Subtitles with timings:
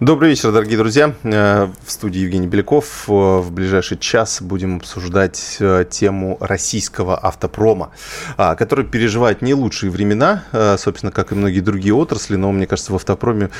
[0.00, 1.12] Добрый вечер, дорогие друзья.
[1.24, 3.06] Э, в студии Евгений Беляков.
[3.08, 7.90] Э, в ближайший час будем обсуждать э, тему российского автопрома,
[8.36, 10.44] а, который переживает не лучшие времена,
[10.78, 13.50] собственно, как и многие другие отрасли, но, мне кажется, в автопроме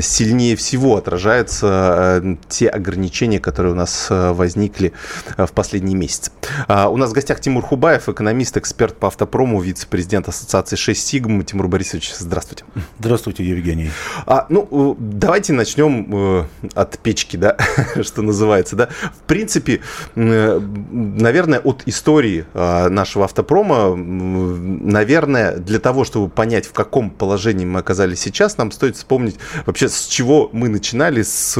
[0.00, 4.92] сильнее всего отражаются те ограничения, которые у нас возникли
[5.36, 6.30] в последние месяцы.
[6.68, 11.44] А, у нас в гостях Тимур Хубаев, экономист, эксперт по автопрому, вице-президент Ассоциации 6 Сигм.
[11.44, 12.64] Тимур Борисович, здравствуйте.
[13.00, 13.90] Здравствуйте, Евгений.
[14.26, 16.44] А, ну, давайте начнем начнем э,
[16.74, 17.56] от печки, да,
[18.02, 18.88] что называется, да.
[19.02, 19.80] В принципе,
[20.14, 27.80] наверное, от истории э, нашего автопрома, наверное, для того, чтобы понять, в каком положении мы
[27.80, 31.56] оказались сейчас, нам стоит вспомнить вообще, с чего мы начинали, с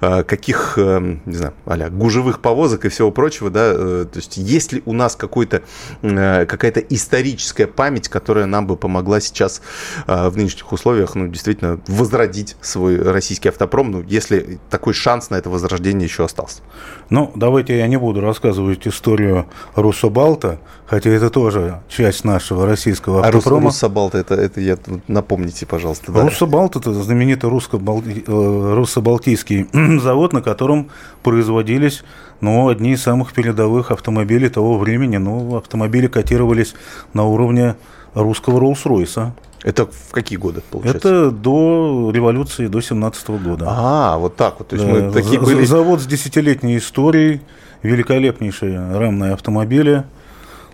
[0.00, 3.72] э, каких, не знаю, а гужевых повозок и всего прочего, да,
[4.04, 5.62] то есть есть ли у нас какой-то,
[6.02, 9.62] какая-то историческая память, которая нам бы помогла сейчас
[10.06, 15.36] в нынешних условиях, ну, действительно, возродить свой российский российский автопром, ну, если такой шанс на
[15.36, 16.62] это возрождение еще остался?
[17.10, 23.62] Ну, давайте я не буду рассказывать историю Руссобалта, хотя это тоже часть нашего российского автопрома.
[23.62, 24.76] А Руссобалт, это, это я,
[25.08, 26.12] напомните, пожалуйста.
[26.12, 26.22] Да.
[26.22, 29.68] Руссобалт– это знаменитый э, руссо-балтийский
[30.00, 30.88] завод, на котором
[31.22, 32.04] производились
[32.40, 35.18] ну, одни из самых передовых автомобилей того времени.
[35.18, 36.74] Ну, автомобили котировались
[37.14, 37.74] на уровне
[38.14, 39.32] русского Роллс-Ройса.
[39.62, 41.08] Это в какие годы, получается?
[41.08, 43.66] Это до революции, до 17 -го года.
[43.68, 44.68] А, вот так вот.
[44.68, 44.92] То есть да.
[44.92, 45.64] мы такие были...
[45.64, 47.40] Завод с десятилетней историей,
[47.82, 50.04] великолепнейшие рамные автомобили.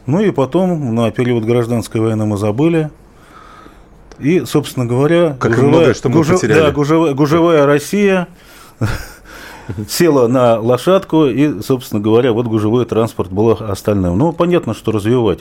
[0.06, 2.90] Ну и потом на период гражданской войны мы забыли.
[4.18, 6.60] И, собственно говоря, как гужевая, многое, что мы гужев, потеряли.
[6.60, 8.28] Да, гужевая, гужевая Россия
[9.88, 14.16] села на лошадку, и, собственно говоря, вот гужевой транспорт был остальным.
[14.18, 15.40] Ну, понятно, что развивать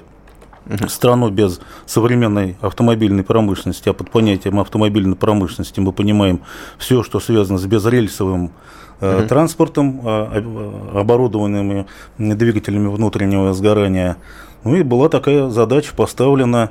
[0.88, 6.42] страну без современной автомобильной промышленности, а под понятием автомобильной промышленности мы понимаем
[6.78, 8.52] все, что связано с безрельсовым
[9.00, 11.88] uh транспортом, а, оборудованными
[12.18, 14.18] двигателями внутреннего сгорания.
[14.64, 16.70] Ну и была такая задача поставлена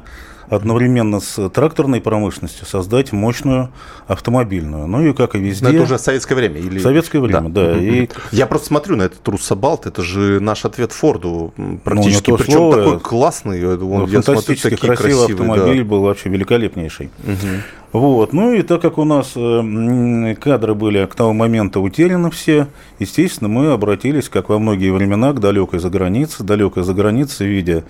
[0.49, 3.71] одновременно с тракторной промышленностью создать мощную
[4.07, 4.87] автомобильную.
[4.87, 5.67] Ну и как и везде.
[5.67, 6.79] Но это уже советское время или?
[6.79, 7.75] Советское время, да.
[7.75, 7.79] да.
[7.79, 8.09] И...
[8.31, 11.53] Я просто смотрю на этот Руссобалт, это же наш ответ Форду
[11.85, 13.67] практически, ну, причем слово, такой классный.
[13.67, 15.89] Он, ну, я смотрю, такие красивый красивые, автомобиль да.
[15.89, 17.11] был вообще великолепнейший.
[17.25, 17.63] Угу.
[17.93, 18.33] Вот.
[18.33, 23.49] Ну и так как у нас э, кадры были к тому моменту утеряны все, естественно,
[23.49, 27.85] мы обратились, как во многие времена, к далекой загранице, далекой загранице в виде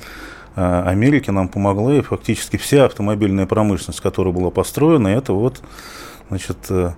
[0.55, 5.63] Америки нам помогла, и фактически вся автомобильная промышленность, которая была построена, это вот,
[6.29, 6.93] значит, э,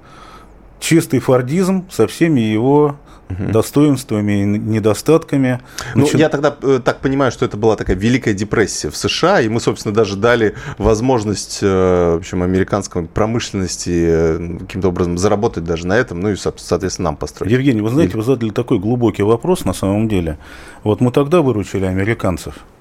[0.80, 2.96] чистый фордизм со всеми его
[3.30, 3.52] угу.
[3.52, 5.60] достоинствами и недостатками.
[5.94, 9.48] Ну, я тогда э, так понимаю, что это была такая великая депрессия в США, и
[9.48, 15.96] мы, собственно, даже дали возможность, э, в общем, американской промышленности каким-то образом заработать даже на
[15.96, 17.52] этом, ну и, соответственно, нам построить.
[17.52, 20.38] Евгений, вы знаете, вы задали такой глубокий вопрос на самом деле.
[20.82, 22.54] Вот мы тогда выручили американцев–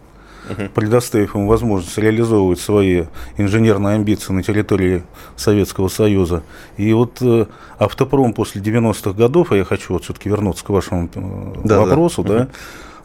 [0.49, 0.69] угу.
[0.73, 3.05] предоставив им возможность реализовывать свои
[3.37, 5.03] инженерные амбиции на территории
[5.35, 6.43] Советского Союза.
[6.77, 7.45] И вот э,
[7.77, 12.23] автопром после 90-х годов, а я хочу вот все-таки вернуться к вашему э, да, вопросу,
[12.23, 12.43] да, да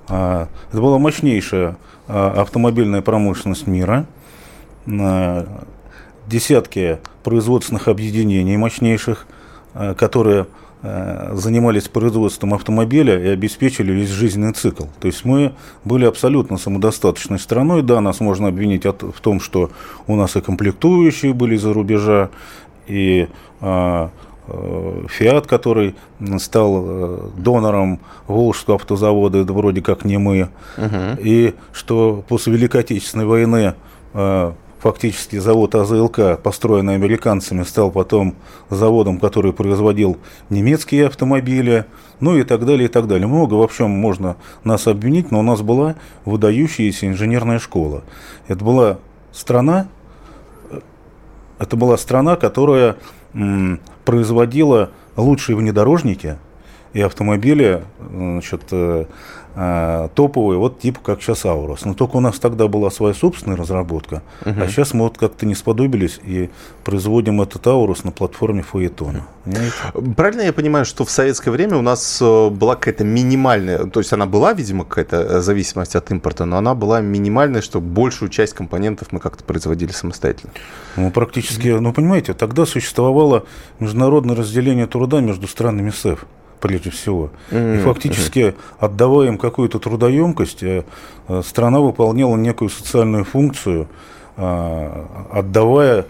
[0.09, 0.49] угу.
[0.73, 1.77] это была мощнейшая
[2.09, 4.07] а, автомобильная промышленность мира,
[6.27, 9.27] десятки производственных объединений мощнейших,
[9.75, 10.47] а, которые
[10.83, 14.85] занимались производством автомобиля и обеспечили весь жизненный цикл.
[15.01, 15.53] То есть мы
[15.85, 17.83] были абсолютно самодостаточной страной.
[17.83, 19.71] Да, нас можно обвинить в том, что
[20.07, 22.31] у нас и комплектующие были за рубежа,
[22.87, 23.29] и
[23.61, 24.11] а,
[24.47, 25.95] э, Фиат, который
[26.39, 31.19] стал э, донором Волжского автозавода, это вроде как не мы, угу.
[31.19, 33.75] и что после Великой Отечественной войны
[34.79, 38.37] фактически завод АЗЛК, построенный американцами, стал потом
[38.71, 40.19] заводом, который производил
[40.51, 41.85] немецкие автомобили,
[42.21, 43.27] ну и так далее, и так далее.
[43.27, 48.03] Много во всем можно нас обвинить, но у нас была выдающаяся инженерная школа.
[48.47, 48.99] Это была
[49.33, 49.89] страна,
[51.59, 52.97] это была страна, которая
[53.35, 56.39] м, производила лучшие внедорожники
[56.93, 59.07] и автомобили значит, э, э,
[60.15, 61.85] топовые, вот типа как сейчас Аурос.
[61.85, 64.55] Но только у нас тогда была своя собственная разработка, угу.
[64.61, 66.51] а сейчас мы вот как-то не сподобились и
[66.85, 69.27] производим этот Аурус на платформе Фаэтона.
[70.17, 74.13] Правильно я понимаю, что в советское время у нас э, была какая-то минимальная, то есть
[74.13, 78.55] она была, видимо, какая-то э, зависимость от импорта, но она была минимальная, что большую часть
[78.55, 80.53] компонентов мы как-то производили самостоятельно?
[80.97, 83.45] Ну, практически, ну, понимаете, тогда существовало
[83.79, 86.27] международное разделение труда между странами СЭФ
[86.61, 87.31] прежде всего.
[87.51, 87.77] Mm-hmm.
[87.77, 90.85] И фактически, отдавая им какую-то трудоемкость, э,
[91.45, 93.89] страна выполняла некую социальную функцию,
[94.37, 96.07] отдавая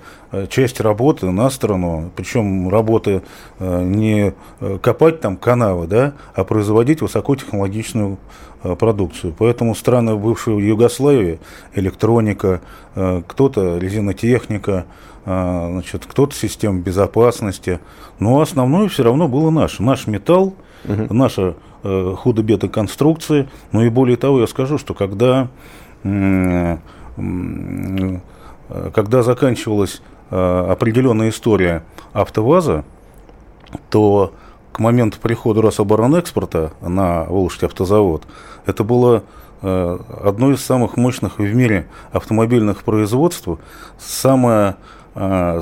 [0.51, 3.23] часть работы на сторону, причем работы
[3.59, 4.35] не
[4.83, 8.19] копать там канавы, да, а производить высокотехнологичную
[8.65, 9.33] Э, продукцию.
[9.39, 11.39] Поэтому страны бывшей Югославии,
[11.75, 12.61] электроника,
[12.97, 14.83] э, кто-то резинотехника, э,
[15.29, 17.81] значит, кто-то система безопасности.
[18.19, 19.83] Но основное все равно было наше.
[19.83, 20.55] Наш металл,
[20.85, 21.15] угу.
[21.15, 23.49] наша худо-бета конструкции.
[23.73, 25.49] Ну и более того, я скажу, что когда,
[26.03, 26.81] когда
[29.23, 32.85] заканчивалась определенная история АвтоВАЗа,
[33.91, 34.33] то
[34.73, 38.23] к моменту прихода Рособоронэкспорта на Волжский автозавод,
[38.65, 39.25] это было
[39.61, 43.49] э, одно из самых мощных в мире автомобильных производств,
[43.99, 44.75] самое э,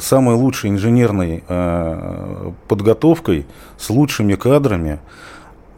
[0.01, 3.47] самой лучшей инженерной э, подготовкой,
[3.79, 5.01] с лучшими кадрами,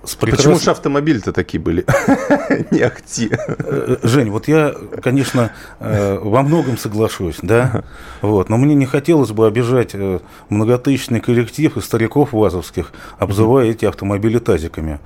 [0.04, 0.38] с прекрас...
[0.38, 1.84] Почему же автомобили-то такие были?
[2.70, 3.30] Не ахти.
[3.30, 7.84] Э, Жень, вот я, конечно, э, во многом соглашусь, да,
[8.22, 13.84] вот, но мне не хотелось бы обижать э, многотысячный коллектив и стариков вазовских, обзывая эти
[13.84, 15.00] автомобили тазиками.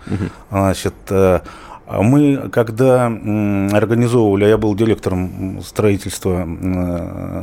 [0.51, 0.95] Значит,
[2.01, 6.47] мы, когда организовывали, я был директором строительства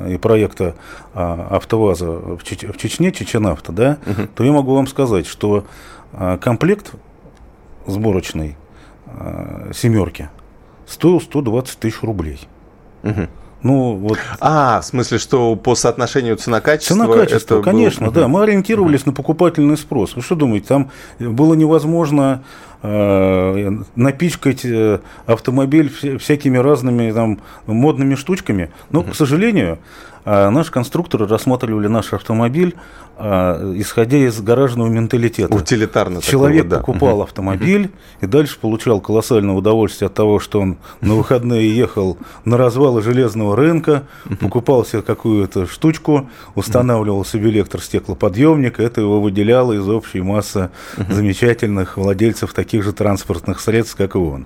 [0.07, 0.75] и проекта
[1.13, 3.97] АвтоВАЗа в, Чечне, Чеченавто, да,
[4.35, 5.65] то я могу вам сказать, что
[6.41, 6.93] комплект
[7.89, 8.55] сборочной
[9.07, 10.29] э, семерки
[10.87, 12.39] стоил 120 тысяч рублей.
[13.03, 13.27] Угу.
[13.61, 14.17] Ну, вот.
[14.39, 16.95] А, в смысле, что по соотношению цена-качество?
[16.95, 18.13] Цена-качество, конечно, был...
[18.13, 18.27] да.
[18.27, 20.15] Мы ориентировались на покупательный спрос.
[20.15, 22.43] Вы что думаете, там было невозможно
[22.81, 25.89] э, напичкать э, автомобиль
[26.19, 28.69] всякими разными там, модными штучками?
[28.91, 29.11] Но, угу.
[29.11, 29.79] к сожалению,
[30.25, 32.75] э, наши конструкторы рассматривали наш автомобиль
[33.21, 35.53] а, исходя из гаражного менталитета.
[35.53, 36.21] Утилитарно.
[36.21, 36.77] Человек такого, да.
[36.77, 42.55] покупал автомобиль и дальше получал колоссальное удовольствие от того, что он на выходные ехал на
[42.55, 44.03] развалы железного рынка,
[44.39, 50.69] покупал себе какую-то штучку, устанавливал себе электростеклоподъемник, это его выделяло из общей массы
[51.09, 54.45] замечательных владельцев таких же транспортных средств, как и он.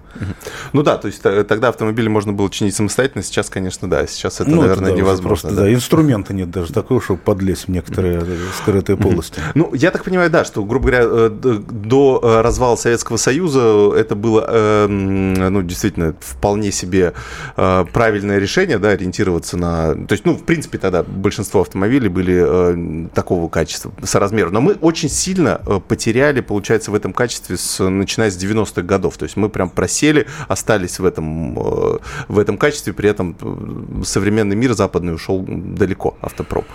[0.71, 4.49] Ну да, то есть тогда автомобили можно было чинить самостоятельно, сейчас, конечно, да, сейчас это,
[4.49, 5.27] ну, наверное, это, да, невозможно.
[5.27, 5.62] Просто, да.
[5.63, 8.25] Да, инструмента нет даже такого, чтобы подлезть в некоторые
[8.57, 9.39] скрытые полости.
[9.55, 14.15] Ну, я так понимаю, да, что, грубо говоря, э, до э, развала Советского Союза это
[14.15, 17.13] было, эм, ну, действительно, вполне себе
[17.55, 19.93] э, правильное решение, да, ориентироваться на...
[19.93, 24.49] То есть, ну, в принципе, тогда большинство автомобилей были такого качества, соразмера.
[24.49, 29.17] Но мы очень сильно потеряли, получается, в этом качестве, с, начиная с 90-х годов.
[29.17, 34.73] То есть мы прям просели, остались в этом, в этом качестве, при этом современный мир
[34.73, 35.45] западный ушел
[35.75, 36.65] далеко, автопром.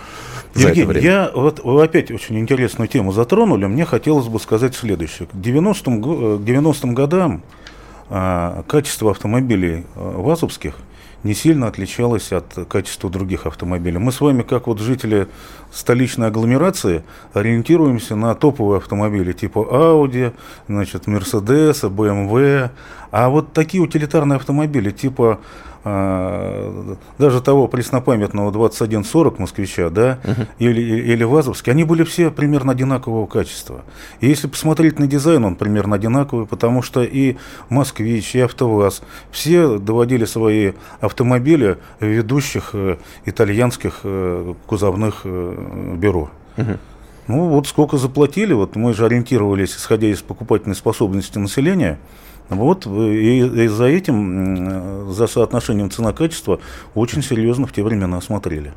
[0.55, 3.65] Евгений, я вот вы опять очень интересную тему затронули.
[3.65, 5.27] Мне хотелось бы сказать следующее.
[5.27, 7.43] К 90-м, 90 годам
[8.09, 10.75] а, качество автомобилей а, ВАЗовских
[11.23, 13.97] не сильно отличалось от качества других автомобилей.
[13.97, 15.27] Мы с вами, как вот жители
[15.71, 17.03] столичной агломерации,
[17.33, 20.33] ориентируемся на топовые автомобили типа Audi,
[20.67, 22.69] значит, Mercedes, BMW.
[23.11, 25.39] А вот такие утилитарные автомобили типа
[25.85, 30.47] а, даже того преснопамятного 2140 москвича, да, uh-huh.
[30.59, 33.85] или, или ВАЗовский, они были все примерно одинакового качества.
[34.19, 37.37] И если посмотреть на дизайн, он примерно одинаковый, потому что и
[37.69, 39.01] Москвич, и АвтоВАЗ,
[39.31, 46.29] все доводили свои автомобили в ведущих э, итальянских э, кузовных э, бюро.
[46.57, 46.77] Uh-huh.
[47.27, 51.99] Ну вот сколько заплатили, вот мы же ориентировались, исходя из покупательной способности населения,
[52.49, 56.59] вот, и, и за этим, за соотношением цена-качество
[56.95, 58.73] очень серьезно в те времена осмотрели.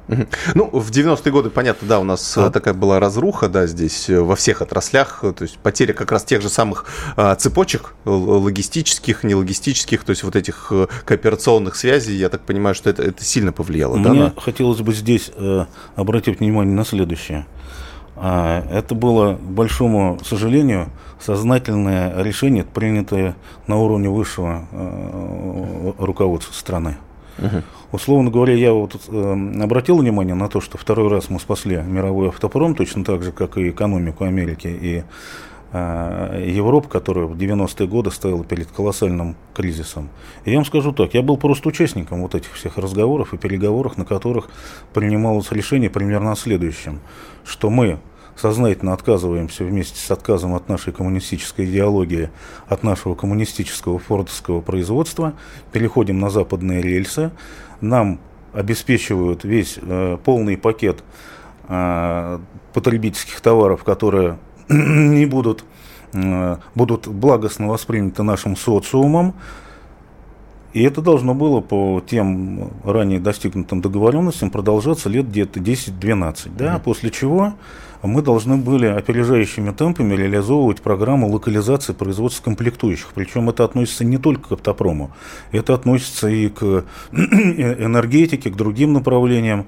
[0.54, 2.50] Ну, в 90-е годы, понятно, да, у нас а?
[2.50, 6.42] такая была разруха, да, здесь э, во всех отраслях, то есть потеря как раз тех
[6.42, 6.86] же самых
[7.16, 12.90] а, цепочек логистических, нелогистических, то есть вот этих э, кооперационных связей, я так понимаю, что
[12.90, 13.96] это, это сильно повлияло.
[13.96, 14.32] Мне да, на...
[14.36, 15.64] хотелось бы здесь э,
[15.96, 17.46] обратить внимание на следующее.
[18.24, 23.34] А, это было, к большому сожалению, сознательное решение, принятое
[23.66, 26.98] на уровне высшего э, руководства страны.
[27.38, 27.62] Угу.
[27.90, 32.28] Условно говоря, я вот э, обратил внимание на то, что второй раз мы спасли мировой
[32.28, 35.02] автопром, точно так же, как и экономику Америки и
[35.72, 40.10] э, Европы, которая в 90-е годы стояла перед колоссальным кризисом.
[40.44, 43.98] И я вам скажу так, я был просто участником вот этих всех разговоров и переговоров,
[43.98, 44.48] на которых
[44.94, 47.00] принималось решение примерно о следующем,
[47.44, 47.98] что мы
[48.36, 52.30] сознательно отказываемся вместе с отказом от нашей коммунистической идеологии,
[52.66, 55.34] от нашего коммунистического фордовского производства,
[55.72, 57.30] переходим на западные рельсы,
[57.80, 58.20] нам
[58.52, 61.02] обеспечивают весь э, полный пакет
[61.68, 62.38] э,
[62.72, 65.64] потребительских товаров, которые не будут,
[66.12, 69.34] э, будут благостно восприняты нашим социумом.
[70.72, 76.50] И это должно было по тем ранее достигнутым договоренностям продолжаться лет где-то 10-12.
[76.56, 76.76] Да?
[76.76, 76.82] Mm-hmm.
[76.82, 77.54] После чего
[78.02, 83.08] мы должны были опережающими темпами реализовывать программу локализации производства комплектующих.
[83.14, 85.12] Причем это относится не только к автопрому,
[85.52, 89.66] это относится и к энергетике, к другим направлениям.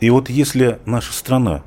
[0.00, 1.62] И вот если наша страна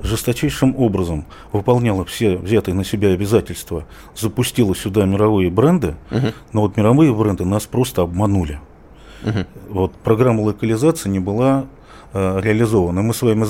[0.00, 3.84] жесточайшим образом выполняла все взятые на себя обязательства,
[4.14, 6.32] запустила сюда мировые бренды, угу.
[6.52, 8.60] но вот мировые бренды нас просто обманули.
[9.24, 9.44] Угу.
[9.70, 11.66] Вот программа локализации не была
[12.12, 13.02] э, реализована.
[13.02, 13.46] Мы с вами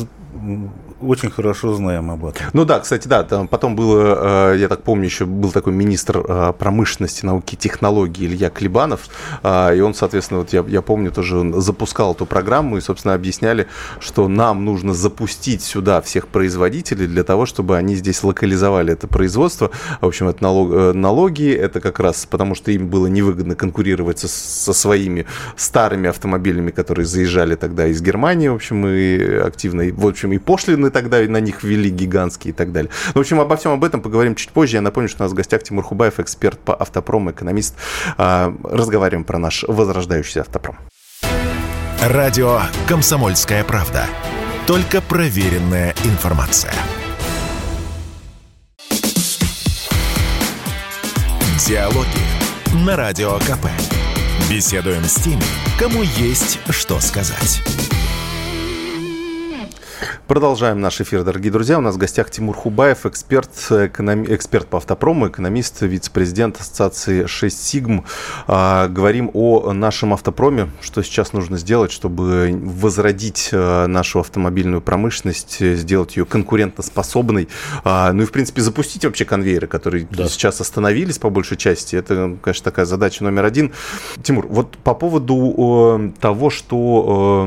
[1.00, 2.46] очень хорошо знаем об этом.
[2.52, 6.24] Ну да, кстати, да, там потом было, э, я так помню, еще был такой министр
[6.26, 9.08] э, промышленности, науки и технологий Илья Клебанов,
[9.42, 13.66] э, и он, соответственно, вот я, я помню, тоже запускал эту программу и, собственно, объясняли,
[14.00, 19.70] что нам нужно запустить сюда всех производителей для того, чтобы они здесь локализовали это производство.
[20.00, 24.28] В общем, это налог, налоги, это как раз потому, что им было невыгодно конкурировать со,
[24.28, 25.26] со своими
[25.56, 30.85] старыми автомобилями, которые заезжали тогда из Германии, в общем, и активно, в общем, и пошлины
[30.86, 32.90] пошлины тогда на них ввели гигантские и так далее.
[33.14, 34.76] В общем, обо всем об этом поговорим чуть позже.
[34.76, 37.74] Я напомню, что у нас в гостях Тимур Хубаев, эксперт по автопрому, экономист.
[38.18, 40.76] А, разговариваем про наш возрождающийся автопром.
[42.02, 44.06] Радио «Комсомольская правда».
[44.66, 46.74] Только проверенная информация.
[51.66, 53.66] Диалоги на Радио КП.
[54.50, 55.42] Беседуем с теми,
[55.78, 57.85] кому есть что сказать.
[60.26, 61.78] Продолжаем наш эфир, дорогие друзья.
[61.78, 64.26] У нас в гостях Тимур Хубаев, эксперт, экономи...
[64.34, 68.04] эксперт по автопрому, экономист, вице-президент Ассоциации 6 Сигм.
[68.48, 75.60] А, говорим о нашем автопроме, что сейчас нужно сделать, чтобы возродить а, нашу автомобильную промышленность,
[75.60, 77.48] сделать ее конкурентоспособной.
[77.84, 80.26] А, ну и, в принципе, запустить вообще конвейеры, которые да.
[80.26, 81.94] сейчас остановились по большей части.
[81.94, 83.72] Это, конечно, такая задача номер один.
[84.24, 87.46] Тимур, вот по поводу того, что,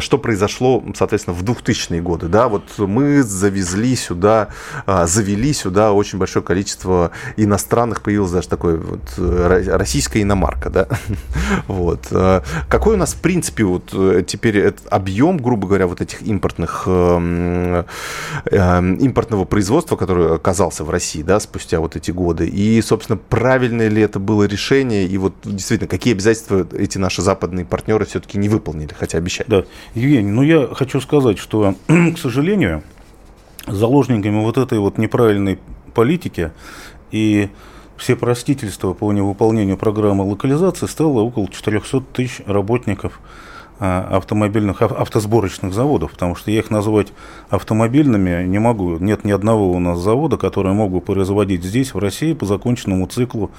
[0.00, 4.48] что произошло, соответственно, в 2000-е годы, да, вот мы завезли сюда,
[4.86, 10.88] а, завели сюда очень большое количество иностранных, появилось даже такое вот э, российская иномарка, да,
[11.68, 12.06] вот.
[12.10, 16.84] А, какой у нас, в принципе, вот э, теперь объем, грубо говоря, вот этих импортных,
[16.86, 17.84] эм,
[18.46, 23.88] эм, импортного производства, который оказался в России, да, спустя вот эти годы, и, собственно, правильное
[23.88, 28.48] ли это было решение, и вот действительно, какие обязательства эти наши западные партнеры все-таки не
[28.48, 29.48] выполнили, хотя обещали?
[29.48, 31.74] Да, Евгений, ну я хочу сказать, что
[32.14, 32.82] к сожалению,
[33.66, 35.58] заложниками вот этой вот неправильной
[35.94, 36.52] политики
[37.10, 37.50] и
[37.96, 43.20] все простительства по невыполнению программы локализации стало около 400 тысяч работников
[43.80, 47.12] а, автомобильных, автосборочных заводов, потому что я их назвать
[47.50, 48.98] автомобильными не могу.
[48.98, 53.06] Нет ни одного у нас завода, который мог бы производить здесь, в России, по законченному
[53.06, 53.50] циклу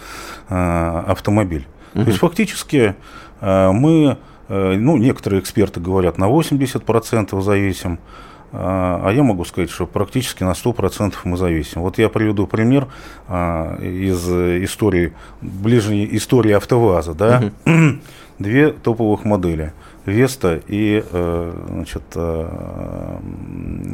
[0.48, 1.68] а, автомобиль.
[1.94, 2.04] Угу.
[2.04, 2.96] То есть фактически
[3.42, 4.18] а, мы,
[4.48, 8.00] ну, некоторые эксперты говорят, на 80% зависим
[8.52, 11.82] а, а я могу сказать, что практически на 100% мы зависим.
[11.82, 12.88] Вот я приведу пример
[13.28, 17.14] а, из истории, ближней истории АвтоВАЗа.
[17.14, 17.52] Да?
[17.66, 18.00] Угу.
[18.40, 19.74] Две топовых модели.
[20.06, 23.18] Веста и э, значит, э,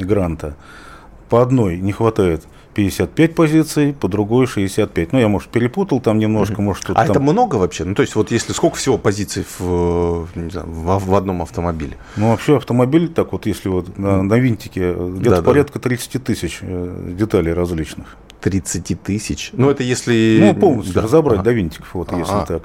[0.01, 0.55] Гранта.
[1.29, 2.45] По одной не хватает
[2.75, 5.13] 55 позиций, по другой 65.
[5.13, 7.11] Ну, я, может, перепутал там немножко, может, что-то А там...
[7.11, 7.85] это много вообще?
[7.85, 11.97] Ну, то есть, вот если сколько всего позиций в, не знаю, в, в одном автомобиле?
[12.17, 16.59] Ну, вообще автомобиль, так вот, если вот на, на винтике, где-то да, порядка 30 тысяч
[16.61, 18.17] э, деталей различных.
[18.41, 19.51] 30 тысяч?
[19.53, 20.39] Ну, это если...
[20.41, 21.01] Ну, полностью да.
[21.01, 21.45] разобрать ага.
[21.45, 22.19] до винтиков, вот, а -а.
[22.19, 22.63] если так.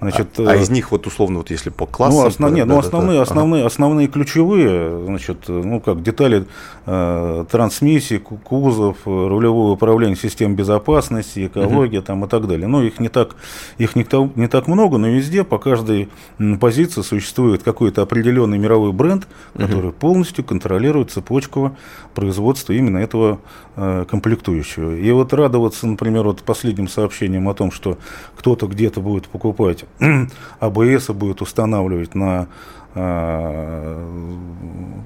[0.00, 2.20] Значит, а, а из них вот условно вот если по классам?
[2.20, 3.66] Ну, основ, нет, да, ну основные, да, основные, ага.
[3.66, 6.46] основные ключевые, значит, ну как детали
[6.86, 12.06] э, трансмиссии, кузов, рулевое управление систем безопасности, экология угу.
[12.06, 12.68] там и так далее.
[12.68, 13.34] Ну их не так,
[13.78, 14.06] их не,
[14.38, 16.08] не так много, но везде по каждой
[16.60, 19.26] позиции существует какой-то определенный мировой бренд,
[19.56, 19.98] который угу.
[19.98, 21.76] полностью контролирует цепочку
[22.14, 23.40] производства именно этого
[23.74, 24.94] э, комплектующего.
[24.94, 27.98] И вот радоваться, например, вот последним сообщением о том, что
[28.36, 29.84] кто-то где-то будет покупать
[30.60, 32.48] АБС будет устанавливать на,
[32.94, 34.06] э,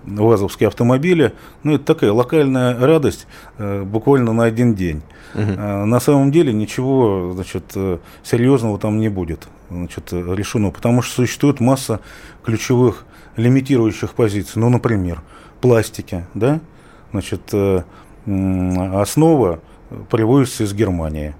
[0.06, 1.32] ВАЗовские автомобили.
[1.62, 3.26] Ну, это такая локальная радость
[3.58, 5.02] буквально на один день.
[5.34, 5.42] Угу.
[5.42, 7.74] На самом деле ничего значит,
[8.22, 12.00] серьезного там не будет значит, решено, потому что существует масса
[12.44, 13.04] ключевых
[13.36, 14.60] лимитирующих позиций.
[14.60, 15.22] Ну, например,
[15.60, 16.60] пластики, да,
[17.12, 17.54] значит,
[18.26, 19.60] основа
[20.10, 21.34] привозится из Германии.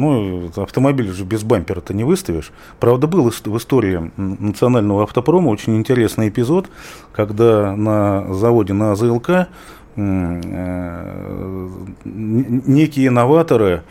[0.00, 2.52] Ну, автомобиль же без бампера-то не выставишь.
[2.80, 6.68] Правда, был в истории национального автопрома очень интересный эпизод,
[7.12, 9.48] когда на заводе на АЗЛК
[9.96, 11.70] э,
[12.04, 13.82] некие инноваторы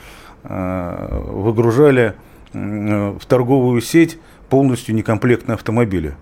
[0.44, 2.14] э, выгружали
[2.54, 4.18] в торговую сеть
[4.50, 6.16] полностью некомплектные автомобили.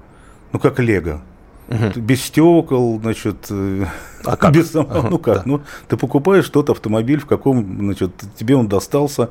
[0.52, 1.22] Ну, как Лего.
[1.70, 2.02] Угу.
[2.02, 3.86] Без стекол, значит, э,
[4.26, 4.54] а как?
[4.54, 5.44] без самого, ну как, да.
[5.46, 9.30] ну ты покупаешь тот автомобиль, в каком, значит, тебе он достался,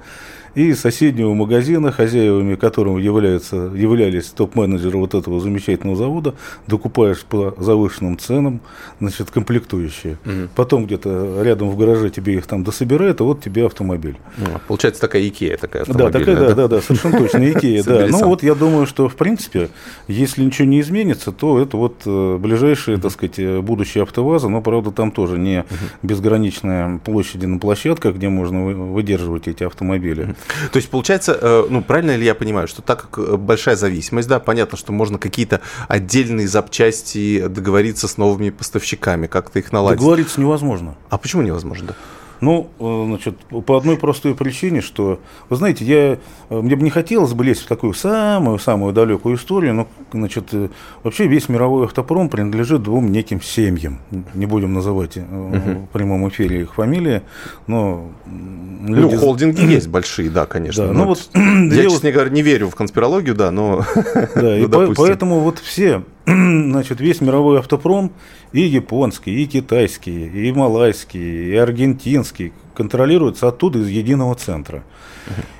[0.54, 6.34] и соседнего магазина, хозяевами которого являются, являлись топ-менеджеры вот этого замечательного завода,
[6.66, 8.60] докупаешь по завышенным ценам,
[9.00, 10.18] значит, комплектующие.
[10.24, 10.48] Угу.
[10.54, 14.16] Потом где-то рядом в гараже тебе их там дособирают, а вот тебе автомобиль.
[14.36, 18.06] Ну, получается такая Икея такая Да, такая, да, да, да, совершенно точно, Икея, да.
[18.08, 19.70] Ну вот я думаю, что в принципе,
[20.08, 24.60] если ничего не изменится, то это вот э, ближайшие, так сказать, э, будущее АвтоВАЗа, но,
[24.60, 25.64] правда, там тоже не
[26.02, 30.34] безграничная площади на площадках, где можно выдерживать эти автомобили.
[30.72, 34.28] То есть, получается, э, ну, правильно ли я понимаю, что так как э, большая зависимость,
[34.28, 39.98] да, понятно, что можно какие-то отдельные запчасти договориться с новыми поставщиками, как-то их наладить.
[39.98, 40.96] Договориться невозможно.
[41.10, 41.94] А почему невозможно?
[42.42, 46.18] Ну, э, значит, по одной простой причине, что, вы знаете, я,
[46.50, 50.68] э, мне бы не хотелось бы лезть в такую самую-самую далекую историю, но, значит, э,
[51.04, 54.00] вообще весь мировой автопром принадлежит двум неким семьям.
[54.34, 57.22] Не будем называть в прямом эфире их фамилии,
[57.68, 58.10] но...
[58.26, 59.14] Ну, люди...
[59.14, 60.88] Ну, холдинги есть большие, да, конечно.
[60.88, 63.84] Да, ну, вот, я, честно говоря, не верю в конспирологию, да, но...
[64.34, 68.12] Да, и ну, поэтому вот все значит, весь мировой автопром,
[68.52, 74.84] и японский, и китайский, и малайский, и аргентинский, контролируется оттуда из единого центра.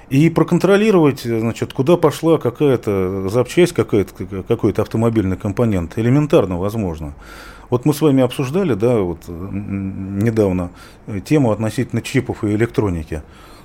[0.09, 7.15] И проконтролировать, значит, куда пошла какая-то запчасть, какой-то, какой-то автомобильный компонент, элементарно возможно.
[7.71, 10.71] Вот мы с вами обсуждали, да, вот недавно
[11.25, 13.23] тему относительно чипов и электроники.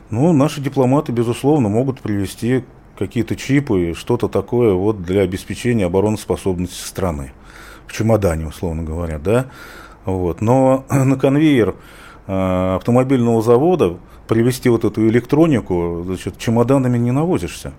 [0.09, 2.63] Ну, наши дипломаты, безусловно, могут привести
[2.97, 7.31] какие-то чипы, что-то такое вот для обеспечения обороноспособности страны.
[7.85, 9.45] В чемодане, условно говоря, да.
[10.05, 10.41] Вот.
[10.41, 11.75] Но на конвейер
[12.27, 17.73] э, автомобильного завода привезти вот эту электронику, значит, чемоданами не навозишься.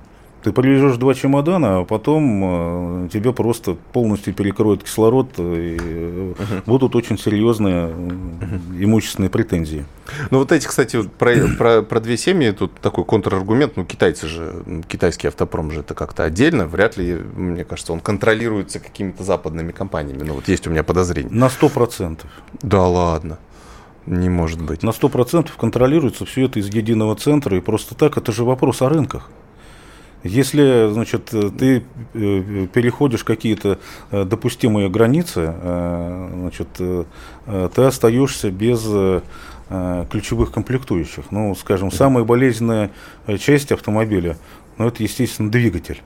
[0.48, 6.62] Ты привезешь два чемодана, а потом э, тебе просто полностью перекроют кислород, э, и uh-huh.
[6.64, 8.82] будут очень серьезные uh-huh.
[8.84, 9.84] имущественные претензии.
[10.30, 14.26] Ну вот эти, кстати, вот про, про, про две семьи, тут такой контраргумент, ну китайцы
[14.26, 19.72] же, китайский автопром же это как-то отдельно, вряд ли, мне кажется, он контролируется какими-то западными
[19.72, 21.30] компаниями, ну вот есть у меня подозрение.
[21.30, 22.30] На сто процентов.
[22.62, 23.38] Да ладно.
[24.06, 24.82] Не может быть.
[24.82, 28.80] На сто процентов контролируется все это из единого центра, и просто так это же вопрос
[28.80, 29.28] о рынках.
[30.24, 33.78] Если, значит, ты э, переходишь какие-то
[34.10, 36.68] э, допустимые границы, э, значит,
[37.74, 38.86] ты остаешься без
[40.10, 41.30] ключевых комплектующих.
[41.30, 42.90] Ну, скажем, самая болезненная
[43.38, 44.38] часть автомобиля,
[44.78, 46.00] ну, это, естественно, двигатель.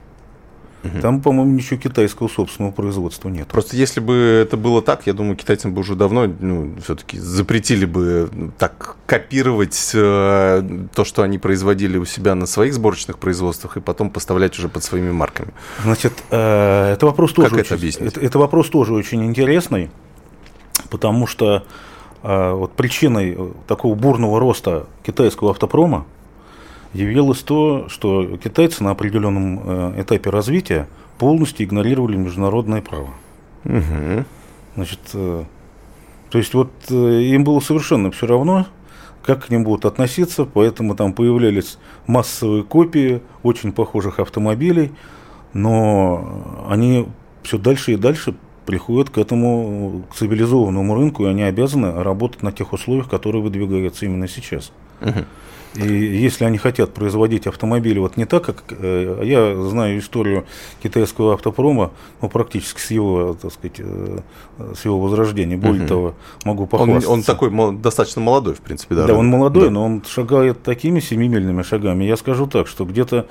[0.83, 0.99] Угу.
[1.01, 3.47] Там, по-моему, ничего китайского собственного производства нет.
[3.47, 4.13] Просто если бы
[4.45, 8.97] это было так, я думаю, китайцам бы уже давно ну, все-таки запретили бы ну, так
[9.05, 14.57] копировать э, то, что они производили у себя на своих сборочных производствах, и потом поставлять
[14.59, 15.53] уже под своими марками.
[15.83, 17.49] Значит, э, это вопрос тоже.
[17.49, 18.11] Как очень, это объяснить?
[18.11, 19.89] Это, это вопрос тоже очень интересный,
[20.89, 21.65] потому что
[22.23, 26.05] э, вот причиной такого бурного роста китайского автопрома
[26.93, 33.09] явилось то, что китайцы на определенном э, этапе развития полностью игнорировали международное право.
[33.65, 34.25] Угу.
[34.75, 35.43] Значит, э,
[36.29, 38.67] то есть вот э, им было совершенно все равно,
[39.23, 41.77] как к ним будут относиться, поэтому там появлялись
[42.07, 44.91] массовые копии очень похожих автомобилей,
[45.53, 47.07] но они
[47.43, 52.51] все дальше и дальше приходят к этому к цивилизованному рынку, и они обязаны работать на
[52.51, 54.71] тех условиях, которые выдвигаются именно сейчас.
[55.01, 55.25] Угу.
[55.75, 60.45] И если они хотят производить автомобили вот не так, как э, я знаю историю
[60.83, 64.19] китайского автопрома, ну, практически с его, так сказать, э,
[64.75, 65.57] с его возрождения.
[65.57, 65.87] Более угу.
[65.87, 67.09] того, могу похвастаться.
[67.09, 69.07] Он, он такой мол, достаточно молодой, в принципе, да?
[69.07, 69.71] Да, он молодой, да.
[69.71, 72.03] но он шагает такими семимильными шагами.
[72.03, 73.25] Я скажу так, что где-то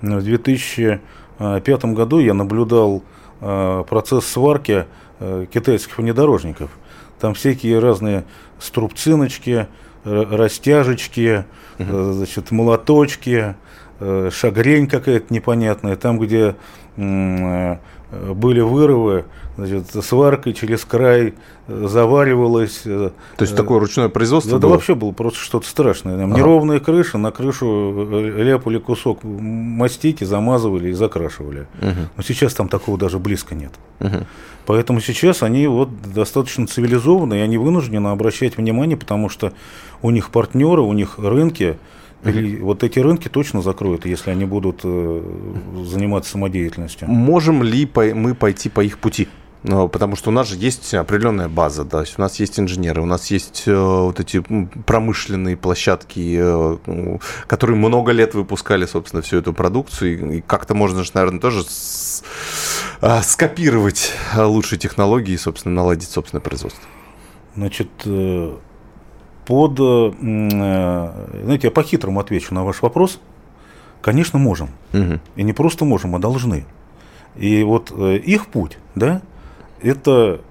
[0.00, 3.02] в 2005 году я наблюдал
[3.40, 4.86] э, процесс сварки
[5.18, 6.70] э, китайских внедорожников.
[7.18, 8.24] Там всякие разные
[8.60, 9.66] струбциночки,
[10.30, 11.44] растяжечки,
[11.78, 13.54] uh значит, молоточки,
[14.00, 16.56] э, шагрень какая-то непонятная, там, где
[16.96, 17.76] э,
[18.10, 19.24] были вырывы,
[19.56, 21.34] значит, сваркой через край
[21.66, 22.78] э, заваривалось.
[22.82, 24.70] То есть такое ручное производство да, было?
[24.70, 26.16] Да вообще было просто что-то страшное.
[26.16, 26.40] Там ага.
[26.40, 31.66] Неровная крыша, на крышу ляпали кусок мастики, замазывали и закрашивали.
[31.82, 32.00] Угу.
[32.16, 33.72] Но сейчас там такого даже близко нет.
[34.00, 34.26] Угу.
[34.64, 39.52] Поэтому сейчас они вот достаточно цивилизованы, и они вынуждены обращать внимание, потому что
[40.02, 41.78] у них партнеры, у них рынки,
[42.24, 45.22] или вот эти рынки точно закроют, если они будут э,
[45.84, 47.08] заниматься самодеятельностью.
[47.08, 49.28] Можем ли мы пойти по их пути?
[49.64, 53.06] Ну, потому что у нас же есть определенная база, да, у нас есть инженеры, у
[53.06, 54.40] нас есть э, вот эти
[54.86, 61.10] промышленные площадки, э, которые много лет выпускали, собственно, всю эту продукцию, и как-то можно же,
[61.14, 61.64] наверное, тоже
[63.00, 66.82] э, скопировать лучшие технологии и, собственно, наладить собственное производство.
[67.56, 67.90] Значит,
[69.48, 70.12] под, э,
[71.42, 73.18] знаете, я по-хитрому отвечу на ваш вопрос.
[74.02, 74.68] Конечно, можем.
[74.92, 75.20] Угу.
[75.36, 76.66] И не просто можем, а должны.
[77.34, 79.22] И вот э, их путь, да,
[79.80, 80.42] это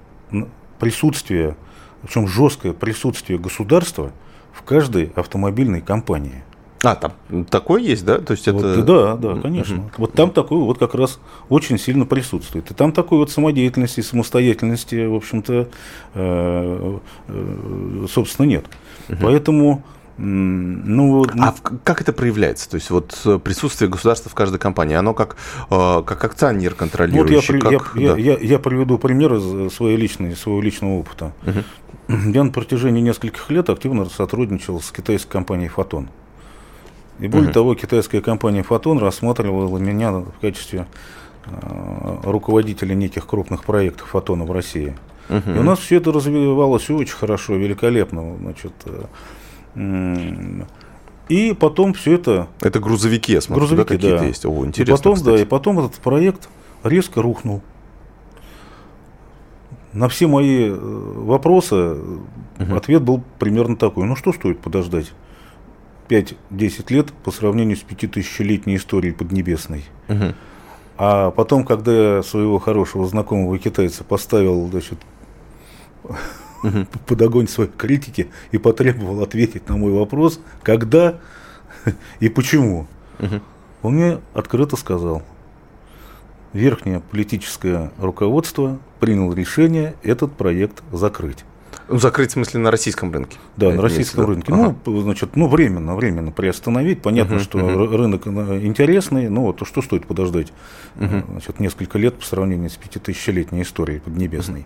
[0.80, 1.56] присутствие,
[2.02, 4.10] причем жесткое присутствие государства
[4.52, 6.42] в каждой автомобильной компании.
[6.82, 8.18] А, там такое есть, да?
[8.18, 8.82] То есть вот, это...
[8.82, 9.76] Да, да, конечно.
[9.76, 9.92] Mm-hmm.
[9.98, 12.70] Вот там такое вот как раз очень сильно присутствует.
[12.70, 15.68] И там такой вот самодеятельности, самостоятельности, в общем-то,
[16.14, 18.66] э, э, собственно, нет.
[19.20, 19.82] Поэтому
[20.20, 22.68] ну, а как это проявляется?
[22.68, 25.36] То есть вот э, присутствие государства в каждой компании, оно как,
[25.70, 27.60] э, как акционер контролирующий?
[27.60, 28.18] Вот я, как, я, да.
[28.18, 31.32] я, я, я приведу пример из своей личной, своего личного опыта.
[31.46, 32.14] Угу.
[32.34, 36.08] Я на протяжении нескольких лет активно сотрудничал с китайской компанией «Фотон».
[37.20, 37.54] И более угу.
[37.54, 40.88] того, китайская компания «Фотон» рассматривала меня в качестве
[41.44, 44.96] э, руководителя неких крупных проектов «Фотона» в России.
[45.28, 45.50] Угу.
[45.50, 48.36] И у нас все это развивалось очень хорошо, великолепно.
[48.38, 48.72] Значит,
[49.74, 50.64] э,
[51.28, 52.48] и потом все это...
[52.60, 54.24] Это грузовики, я смотрю, грузовики, да, какие-то да.
[54.24, 54.46] есть.
[54.46, 55.36] О, интересно, и потом, кстати.
[55.36, 56.48] да, и потом этот проект
[56.82, 57.62] резко рухнул.
[59.92, 61.96] На все мои э, вопросы
[62.58, 62.74] угу.
[62.74, 64.06] ответ был примерно такой.
[64.06, 65.12] Ну что стоит подождать?
[66.08, 66.34] 5-10
[66.88, 69.84] лет по сравнению с пятитысячелетней историей Поднебесной.
[70.08, 70.34] Угу.
[70.96, 74.98] А потом, когда я своего хорошего знакомого китайца поставил, значит,
[76.62, 76.86] угу.
[77.06, 81.18] под огонь своей критики и потребовал ответить на мой вопрос, когда
[82.20, 82.86] и почему.
[83.18, 83.40] Угу.
[83.82, 85.22] Он мне открыто сказал,
[86.52, 91.44] верхнее политическое руководство приняло решение этот проект закрыть.
[91.88, 93.38] Ну, закрыть, в смысле, на российском рынке?
[93.56, 94.30] Да, на российском да?
[94.30, 94.52] рынке.
[94.52, 94.76] Ага.
[94.84, 97.00] Ну, значит, ну, временно, временно приостановить.
[97.00, 100.52] Понятно, uh что uh рынок э, интересный, но вот что стоит подождать
[100.96, 104.60] uh значит, несколько лет по сравнению с пятитысячелетней историей Поднебесной.
[104.60, 104.64] uh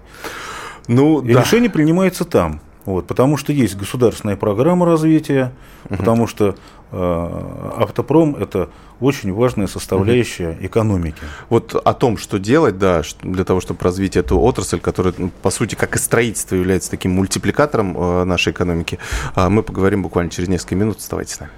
[0.88, 1.40] ну, и да.
[1.40, 2.61] решение принимается там.
[2.85, 5.53] Вот, потому что есть государственная программа развития,
[5.85, 5.97] угу.
[5.97, 6.57] потому что
[6.90, 10.66] э, автопром это очень важная составляющая угу.
[10.66, 11.23] экономики.
[11.49, 15.51] Вот о том, что делать, да, для того, чтобы развить эту отрасль, которая, ну, по
[15.51, 18.99] сути, как и строительство является таким мультипликатором э, нашей экономики,
[19.37, 20.99] э, мы поговорим буквально через несколько минут.
[20.99, 21.53] Оставайтесь с нами.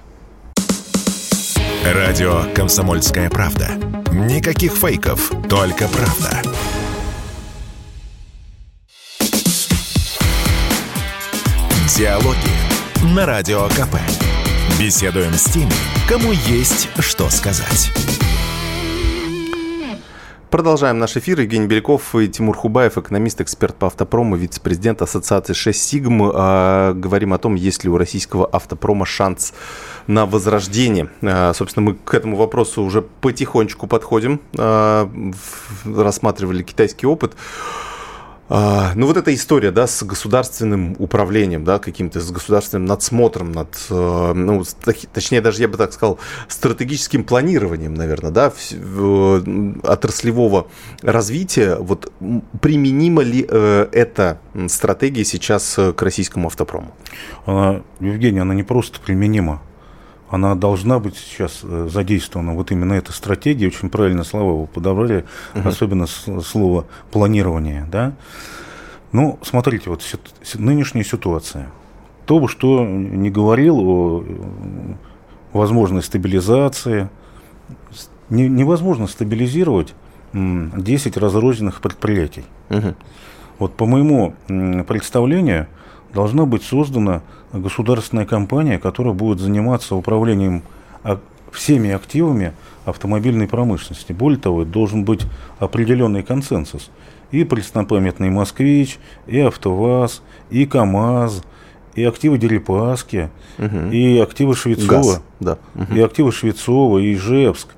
[1.85, 3.69] Радио «Комсомольская правда».
[4.11, 6.41] Никаких фейков, только правда.
[11.97, 13.95] Диалоги на Радио КП.
[14.77, 15.71] Беседуем с теми,
[16.09, 17.89] кому есть что сказать.
[20.49, 21.39] Продолжаем наш эфир.
[21.39, 26.31] Евгений Беляков и Тимур Хубаев, экономист, эксперт по автопрому, вице-президент Ассоциации 6 Сигм.
[26.33, 29.53] А, говорим о том, есть ли у российского автопрома шанс
[30.07, 31.09] на возрождение.
[31.21, 34.41] А, собственно, мы к этому вопросу уже потихонечку подходим.
[34.57, 35.09] А,
[35.85, 37.37] рассматривали китайский опыт.
[38.47, 43.75] А, ну, вот эта история, да, с государственным управлением, да, каким-то, с государственным надсмотром над,
[43.89, 44.63] э, ну,
[45.13, 48.53] точнее, даже я бы так сказал, стратегическим планированием, наверное, да,
[49.83, 50.67] отраслевого
[51.01, 52.11] развития, вот
[52.61, 56.93] применима ли э, эта стратегия сейчас к российскому автопрому?
[57.45, 59.61] Она, Евгений, она не просто применима,
[60.29, 62.53] она должна быть сейчас э, задействована.
[62.53, 65.69] Вот именно эта стратегия, очень правильно слова вы подобрали, угу.
[65.69, 67.87] особенно слово планирование.
[67.91, 68.13] Да?
[69.11, 70.01] Ну, смотрите, вот
[70.55, 71.69] нынешняя ситуация.
[72.25, 74.93] То, что не говорил о э,
[75.53, 77.09] возможной стабилизации,
[78.29, 79.93] невозможно стабилизировать
[80.33, 82.43] 10 разрозненных предприятий.
[82.69, 82.95] Угу.
[83.59, 85.67] Вот по моему представлению,
[86.15, 87.21] должна быть создана
[87.53, 90.63] государственная компания, которая будет заниматься управлением
[91.51, 92.53] всеми активами
[92.85, 94.13] автомобильной промышленности.
[94.13, 95.21] Более того, должен быть
[95.59, 96.89] определенный консенсус.
[97.31, 98.97] И преснопамятный «Москвич»,
[99.27, 101.43] и «АвтоВАЗ», и «КамАЗ»,
[101.95, 103.89] и активы Дерипаски, угу.
[103.91, 105.57] и активы Швецова, Газ, да.
[105.73, 105.95] угу.
[105.95, 107.69] и активы Швецова, и Ижевск,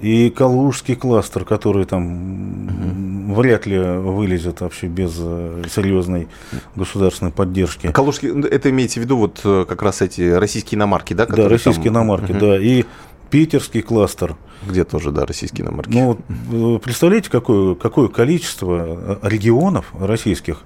[0.00, 3.34] и Калужский кластер, который там угу.
[3.34, 6.28] вряд ли вылезет вообще без э, серьезной
[6.74, 7.90] государственной поддержки.
[7.92, 11.26] Калужский, ну, это имеете в виду вот э, как раз эти российские иномарки, да?
[11.26, 11.94] Да, российские там...
[11.94, 12.40] иномарки, угу.
[12.40, 12.58] да.
[12.60, 12.84] И
[13.30, 14.36] питерский кластер.
[14.66, 15.90] Где тоже, да, российские иномарки.
[16.50, 20.62] Ну, представляете, какое, какое количество регионов российских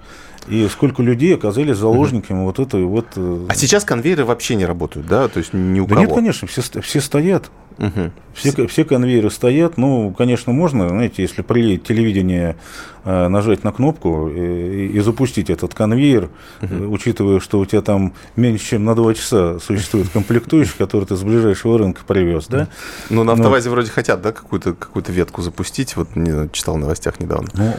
[0.51, 3.07] и сколько людей оказались заложниками вот этой вот...
[3.17, 5.29] А сейчас конвейеры вообще не работают, да?
[5.29, 6.07] То есть ни у да кого?
[6.07, 7.51] нет, конечно, все, все стоят.
[7.79, 8.11] Угу.
[8.35, 9.77] Все, все конвейеры стоят.
[9.77, 12.57] Ну, конечно, можно, знаете, если при телевидении
[13.05, 16.29] э, нажать на кнопку и, и запустить этот конвейер,
[16.61, 16.93] угу.
[16.93, 21.23] учитывая, что у тебя там меньше, чем на два часа существует комплектующий, который ты с
[21.23, 22.69] ближайшего рынка привез, да?
[23.11, 23.75] Ну, на автовазе Но...
[23.75, 25.97] вроде хотят, да, какую-то какую ветку запустить.
[25.97, 27.49] Вот не читал в новостях недавно.
[27.55, 27.75] Ну,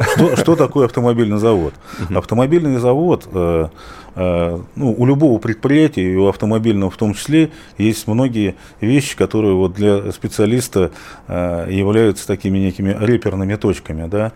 [0.00, 1.74] что, что такое автомобильный завод?
[2.14, 3.68] Автомобильный завод, э,
[4.14, 9.54] э, ну, у любого предприятия, и у автомобильного в том числе, есть многие вещи, которые
[9.54, 10.90] вот для специалиста
[11.26, 14.08] э, являются такими некими реперными точками.
[14.08, 14.32] Да?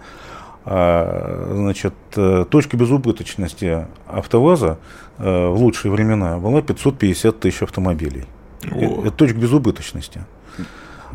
[0.64, 1.94] А, значит,
[2.51, 4.79] точка безубыточности АвтоВАЗа
[5.18, 8.27] в лучшие времена была 550 тысяч автомобилей.
[8.70, 9.03] О.
[9.03, 10.25] Это точка безубыточности.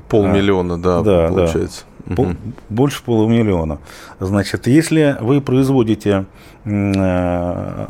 [0.10, 1.86] Полмиллиона, да, да получается.
[1.86, 1.97] Да.
[2.16, 2.28] Пол,
[2.70, 3.80] больше полумиллиона.
[4.20, 6.26] Значит, если вы производите
[6.64, 7.84] э,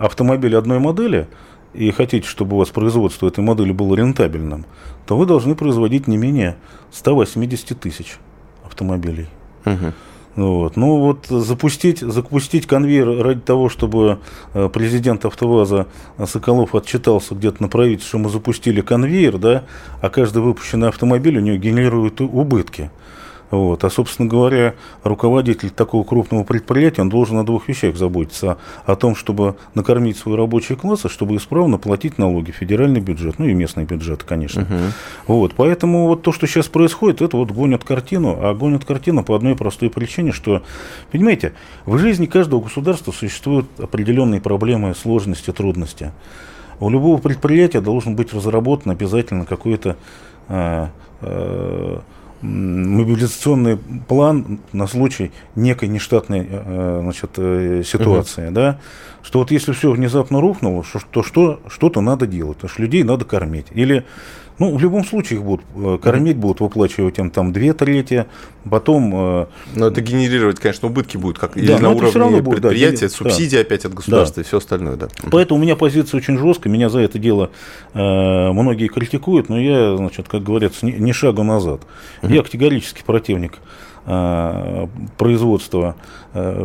[0.00, 1.28] автомобиль одной модели
[1.74, 4.64] и хотите, чтобы у вас производство этой модели было рентабельным,
[5.06, 6.56] то вы должны производить не менее
[6.92, 8.16] 180 тысяч
[8.64, 9.28] автомобилей.
[9.66, 9.92] Угу.
[10.36, 10.76] Вот.
[10.76, 14.20] Ну вот запустить, запустить конвейер ради того, чтобы
[14.54, 15.88] э, президент АвтоВАЗа
[16.24, 19.64] Соколов отчитался где-то на правительстве, что мы запустили конвейер, да,
[20.00, 22.90] а каждый выпущенный автомобиль у него генерирует убытки.
[23.50, 23.84] Вот.
[23.84, 28.58] А, собственно говоря, руководитель такого крупного предприятия, он должен о двух вещах заботиться.
[28.86, 33.46] О том, чтобы накормить свой рабочий класс, а чтобы исправно платить налоги, федеральный бюджет, ну
[33.46, 34.62] и местный бюджет, конечно.
[34.62, 35.34] Угу.
[35.34, 35.54] Вот.
[35.56, 39.56] Поэтому вот то, что сейчас происходит, это вот гонят картину, а гонят картину по одной
[39.56, 40.62] простой причине, что,
[41.10, 41.52] понимаете,
[41.86, 46.12] в жизни каждого государства существуют определенные проблемы, сложности, трудности.
[46.78, 49.96] У любого предприятия должен быть разработан обязательно какой-то
[50.48, 50.86] э,
[51.20, 51.98] э,
[52.42, 58.54] мобилизационный план на случай некой нештатной э, значит, э, ситуации, угу.
[58.54, 58.80] да,
[59.22, 63.24] что вот если все внезапно рухнуло, то что, что-то надо делать, потому что людей надо
[63.24, 63.66] кормить.
[63.72, 64.06] Или
[64.60, 68.26] ну, в любом случае их будут э, кормить, будут выплачивать им там две трети,
[68.68, 69.10] потом...
[69.14, 73.14] Э, но это генерировать, конечно, убытки будут, как да, или на уровне будет, предприятия, да,
[73.14, 73.62] субсидии да.
[73.62, 74.40] опять от государства да.
[74.42, 75.08] и все остальное, да.
[75.30, 77.50] Поэтому у меня позиция очень жесткая, меня за это дело
[77.94, 81.80] э, многие критикуют, но я, значит, как говорится, ни, ни шагу назад.
[82.22, 82.30] Угу.
[82.30, 83.58] Я категорический противник
[85.18, 85.94] производства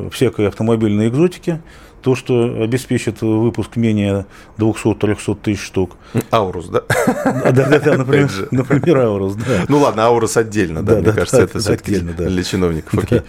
[0.10, 1.62] всякой автомобильной экзотики
[2.06, 4.28] то, что обеспечит выпуск менее
[4.60, 5.98] 200-300 тысяч штук.
[6.30, 6.84] Аурус, да?
[7.26, 9.66] Да, да, да, например, например Аурус, да.
[9.68, 13.04] Ну ладно, Аурус отдельно, да, мне кажется, это все-таки для чиновников.
[13.04, 13.24] Окей.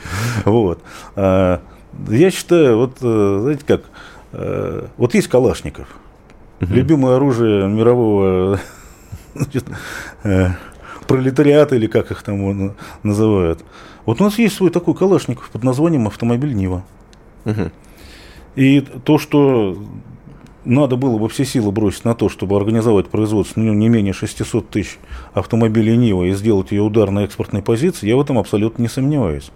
[0.45, 0.83] Вот.
[1.15, 1.63] А,
[2.09, 3.85] я считаю, вот, э, знаете как,
[4.33, 5.89] э, вот есть Калашников,
[6.61, 8.61] любимое оружие мирового
[9.35, 9.65] значит,
[10.25, 10.49] э,
[11.07, 13.65] пролетариата, или как их там называют.
[14.05, 16.85] Вот у нас есть свой такой Калашников под названием автомобиль Нива.
[17.47, 17.71] Угу.
[18.57, 19.77] И то, что
[20.65, 24.69] надо было бы все силы бросить на то, чтобы организовать производство ну, не менее 600
[24.69, 24.99] тысяч
[25.33, 29.51] автомобилей Нива и сделать ее удар на экспортной позиции, я в этом абсолютно не сомневаюсь.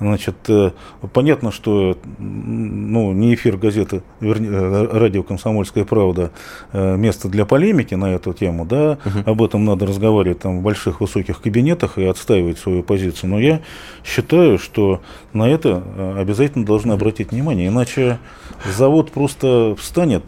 [0.00, 0.72] Значит, э,
[1.12, 6.32] понятно, что ну, не эфир газеты, вернее, э, радио «Комсомольская правда»
[6.72, 9.30] э, место для полемики на эту тему, да, угу.
[9.30, 13.30] об этом надо разговаривать там в больших высоких кабинетах и отстаивать свою позицию.
[13.30, 13.60] Но я
[14.04, 15.00] считаю, что
[15.32, 15.82] на это
[16.18, 18.18] обязательно должны обратить внимание, иначе
[18.64, 20.24] завод просто встанет.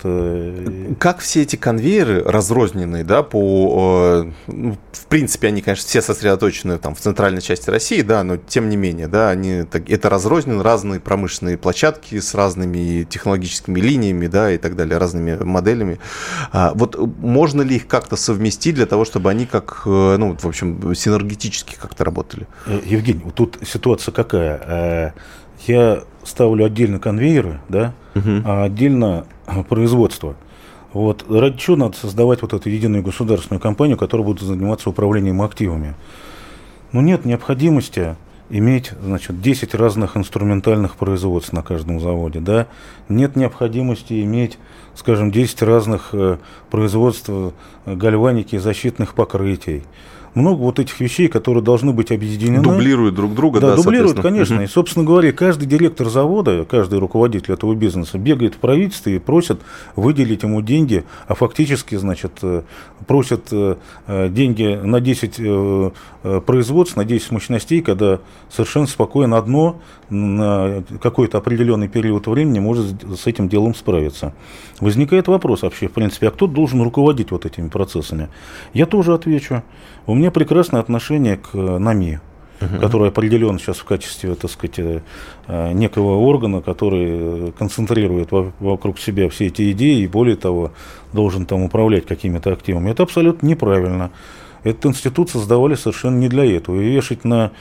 [0.98, 6.94] Как все эти конвейеры разрозненные, да, по, ну, в принципе, они, конечно, все сосредоточены там
[6.94, 11.56] в центральной части России, да, но тем не менее, да, они это разрознены разные промышленные
[11.58, 15.98] площадки с разными технологическими линиями, да, и так далее, разными моделями.
[16.52, 20.46] А, вот можно ли их как-то совместить для того, чтобы они как, э, ну, в
[20.46, 22.46] общем, синергетически как-то работали?
[22.66, 24.60] Э, Евгений, вот тут ситуация какая?
[24.66, 25.10] Э,
[25.66, 28.42] я ставлю отдельно конвейеры, да, угу.
[28.44, 29.26] а отдельно
[29.68, 30.36] производство.
[30.92, 35.94] Вот ради чего надо создавать вот эту единую государственную компанию, которая будет заниматься управлением активами?
[36.92, 38.16] Ну, нет необходимости
[38.50, 42.40] иметь значит, 10 разных инструментальных производств на каждом заводе.
[42.40, 42.66] Да?
[43.08, 44.58] Нет необходимости иметь,
[44.94, 46.38] скажем, 10 разных э,
[46.70, 47.50] производств э,
[47.86, 49.82] гальваники защитных покрытий.
[50.34, 52.62] много вот этих вещей, которые должны быть объединены.
[52.62, 54.56] Дублируют друг друга, да, да дублируют, конечно.
[54.56, 54.64] Угу.
[54.64, 59.60] И, собственно говоря, каждый директор завода, каждый руководитель этого бизнеса бегает в правительстве и просит
[59.96, 62.62] выделить ему деньги, а фактически, значит, э,
[63.06, 65.92] просят э, деньги на 10
[66.46, 73.26] производств, на 10 мощностей, когда совершенно спокойно одно на какой-то определенный период времени может с
[73.26, 74.32] этим делом справиться.
[74.80, 78.28] Возникает вопрос вообще, в принципе, а кто должен руководить вот этими процессами?
[78.72, 79.62] Я тоже отвечу.
[80.06, 82.18] У меня прекрасное отношение к НАМИ,
[82.60, 82.80] угу.
[82.80, 89.46] который определен сейчас в качестве, так сказать, э, некого органа, который концентрирует вокруг себя все
[89.46, 90.72] эти идеи и, более того,
[91.12, 92.90] должен там управлять какими-то активами.
[92.90, 94.10] Это абсолютно неправильно.
[94.64, 96.80] Этот институт создавали совершенно не для этого.
[96.80, 97.52] И вешать на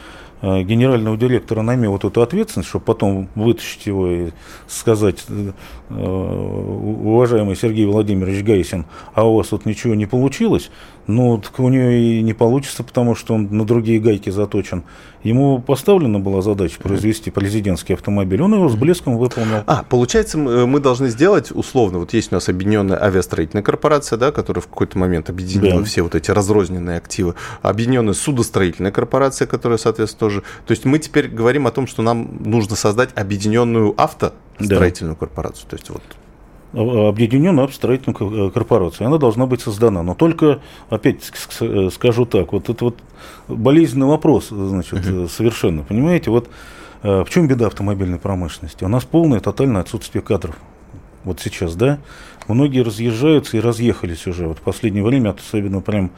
[0.42, 4.30] генерального директора НАМИ вот эту ответственность, чтобы потом вытащить его и
[4.68, 5.52] сказать, э,
[5.90, 10.70] уважаемый Сергей Владимирович Гайсин, а у вас тут ничего не получилось,
[11.08, 14.84] ну, так у нее и не получится, потому что он на другие гайки заточен.
[15.24, 19.64] Ему поставлена была задача произвести президентский автомобиль, он его с блеском выполнил.
[19.66, 24.62] А, получается, мы должны сделать условно, вот есть у нас объединенная авиастроительная корпорация, да, которая
[24.62, 25.86] в какой-то момент объединила да.
[25.86, 30.42] все вот эти разрозненные активы, объединенная судостроительная корпорация, которая, соответственно, тоже.
[30.66, 35.20] То есть мы теперь говорим о том, что нам нужно создать объединенную автостроительную да.
[35.20, 35.70] корпорацию.
[35.70, 36.02] То есть вот
[36.74, 39.08] объединенную автостроительную корпорацию.
[39.08, 40.04] Она должна быть создана.
[40.04, 40.60] Но только,
[40.90, 41.24] опять
[41.92, 42.98] скажу так, вот это вот
[43.48, 45.28] болезненный вопрос, значит, угу.
[45.28, 45.84] совершенно.
[45.84, 46.50] Понимаете, вот
[47.04, 48.84] э, в чем беда автомобильной промышленности?
[48.84, 50.58] У нас полное тотальное отсутствие кадров.
[51.24, 52.00] Вот сейчас, да?
[52.48, 54.48] Многие разъезжаются и разъехались уже.
[54.48, 56.12] Вот в последнее время особенно прям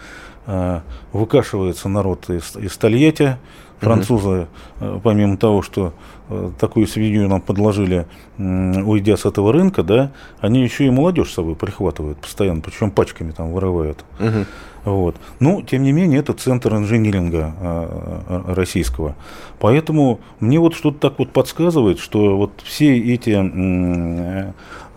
[0.48, 0.82] э,
[1.14, 3.38] выкашивается народ из, из Тольятти,
[3.80, 4.48] Французы,
[4.80, 5.00] угу.
[5.04, 5.94] помимо того, что
[6.30, 11.36] э, такую свинью нам подложили, уйдя с этого рынка, да, они еще и молодежь с
[11.36, 14.04] собой прихватывают постоянно, причем пачками там вырывают.
[14.20, 14.46] Угу.
[14.88, 15.18] Вот.
[15.40, 19.16] Ну, тем не менее, это центр инжиниринга а, российского.
[19.60, 23.32] Поэтому мне вот что-то так вот подсказывает, что вот все эти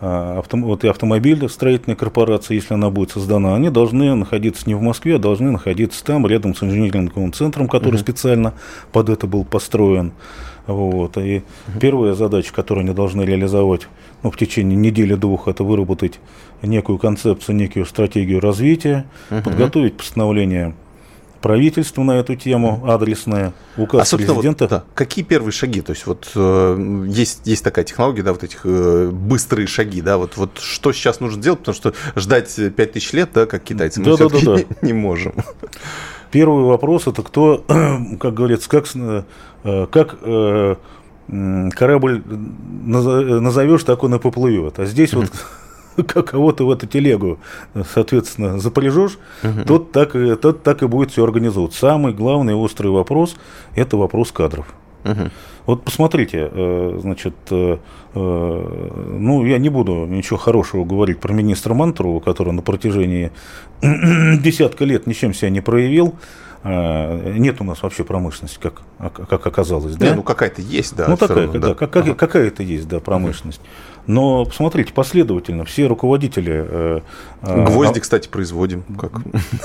[0.01, 4.81] авто, вот и автомобильная строительная корпорация, если она будет создана, они должны находиться не в
[4.81, 8.01] Москве, а должны находиться там, рядом с инжиниринговым центром, который угу.
[8.01, 8.53] специально
[8.91, 10.11] под это был построен.
[10.65, 11.17] Вот.
[11.17, 11.79] И угу.
[11.79, 13.87] первая задача, которую они должны реализовать
[14.23, 16.19] ну, в течение недели-двух, это выработать
[16.63, 19.43] некую концепцию, некую стратегию развития, угу.
[19.43, 20.73] подготовить постановление
[21.41, 24.65] правительства на эту тему, адресное, указ а, президента.
[24.65, 25.81] Вот, да, какие первые шаги?
[25.81, 30.17] То есть вот э, есть, есть такая технология, да, вот этих э, быстрые шаги, да,
[30.17, 34.05] вот, вот что сейчас нужно делать, потому что ждать 5000 лет, да, как китайцы, мы
[34.05, 34.63] да, да, да, да.
[34.81, 35.33] не можем.
[36.31, 37.65] Первый вопрос это кто,
[38.19, 40.75] как говорится, как, э, как э,
[41.27, 44.79] корабль назовешь, так он и поплывет.
[44.79, 45.31] А здесь вот
[46.05, 47.39] кого-то в эту телегу,
[47.93, 49.63] соответственно, запряжешь, угу.
[49.65, 51.73] тот, так, тот так и будет все организовывать.
[51.73, 53.35] Самый главный острый вопрос–
[53.75, 54.65] это вопрос кадров.
[55.03, 55.31] Угу.
[55.65, 57.77] Вот посмотрите, э, значит, э,
[58.13, 63.31] э, ну, я не буду ничего хорошего говорить про министра Мантурова, который на протяжении
[63.81, 66.15] десятка лет ничем себя не проявил.
[66.63, 68.83] Нет у нас вообще промышленности, как,
[69.27, 69.95] как оказалось.
[69.95, 70.09] Да?
[70.09, 71.07] Не, ну какая-то есть, да.
[71.07, 71.73] Ну, такая, равно, да, да.
[71.73, 72.13] Как, ага.
[72.13, 73.61] какая-то есть, да, промышленность.
[74.07, 76.65] Но посмотрите, последовательно все руководители...
[76.67, 77.01] Э,
[77.41, 78.01] э, Гвозди, а...
[78.01, 79.11] кстати, производим, как,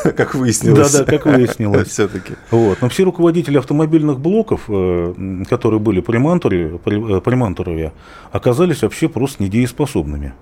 [0.17, 0.93] как выяснилось.
[0.93, 1.89] Да-да, как выяснилось.
[1.91, 2.35] Все-таки.
[2.51, 2.81] Вот.
[2.81, 7.93] Но все руководители автомобильных блоков, э, которые были при Мантуре, при, при Мантурове,
[8.31, 10.35] оказались вообще просто недееспособными.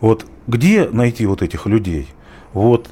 [0.00, 2.08] Вот где найти вот этих людей?
[2.52, 2.88] Вот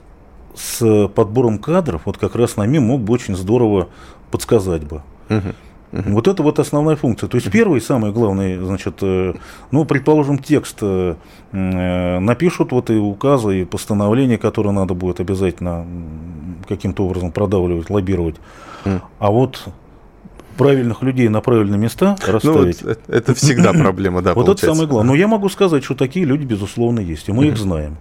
[0.59, 3.88] с подбором кадров, вот как раз нами мог бы очень здорово
[4.31, 5.03] подсказать бы.
[5.29, 5.55] Угу.
[5.92, 7.29] Вот это вот основная функция.
[7.29, 9.35] То есть первый, самый главный, значит, э,
[9.71, 11.14] ну, предположим, текст э,
[11.53, 15.87] э, напишут вот и указы, и постановления, которые надо будет обязательно
[16.68, 18.37] каким-то образом продавливать, лоббировать.
[19.18, 19.64] А вот
[20.59, 22.83] правильных людей на правильные места расставить.
[22.83, 24.35] Ну, вот это всегда проблема, да.
[24.35, 25.12] Вот это самое главное.
[25.12, 27.97] Но я могу сказать, что такие люди, безусловно, есть, и мы их знаем.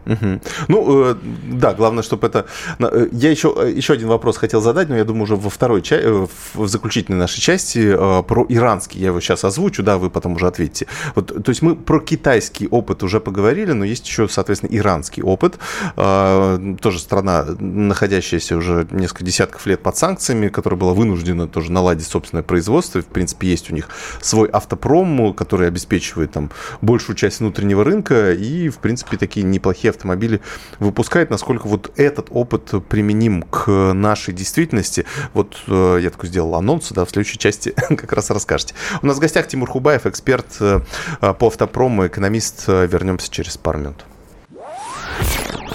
[0.67, 1.15] Ну, э,
[1.53, 2.45] да, главное, чтобы это...
[2.79, 5.81] Э, я еще, э, еще один вопрос хотел задать, но я думаю, уже во второй
[5.81, 6.07] части,
[6.53, 8.99] в заключительной нашей части про иранский.
[8.99, 10.87] Я его сейчас озвучу, да, вы потом уже ответите.
[11.15, 15.57] Вот, то есть мы про китайский опыт уже поговорили, но есть еще, соответственно, иранский опыт.
[15.95, 22.43] Тоже страна, находящаяся уже несколько десятков лет под санкциями, которая была вынуждена тоже наладить собственное
[22.47, 23.01] производства.
[23.01, 23.89] В принципе, есть у них
[24.21, 30.41] свой автопром, который обеспечивает там большую часть внутреннего рынка и, в принципе, такие неплохие автомобили
[30.79, 31.29] выпускает.
[31.29, 37.05] Насколько вот этот опыт применим к нашей действительности, вот э, я такой сделал анонс, да,
[37.05, 38.73] в следующей части как раз расскажете.
[39.01, 40.79] У нас в гостях Тимур Хубаев, эксперт э,
[41.19, 42.67] по автопрому, экономист.
[42.67, 44.05] Вернемся через пару минут.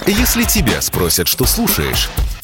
[0.06, 2.10] Если тебя спросят, что слушаешь,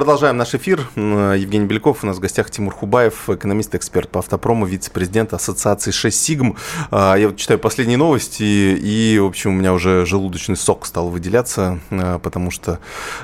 [0.00, 0.80] Продолжаем наш эфир.
[0.96, 6.56] Евгений Беляков, у нас в гостях Тимур Хубаев, экономист-эксперт по автопрому, вице-президент Ассоциации 6 Сигм.
[6.90, 11.10] А, я вот читаю последние новости, и, в общем, у меня уже желудочный сок стал
[11.10, 12.78] выделяться, а, потому что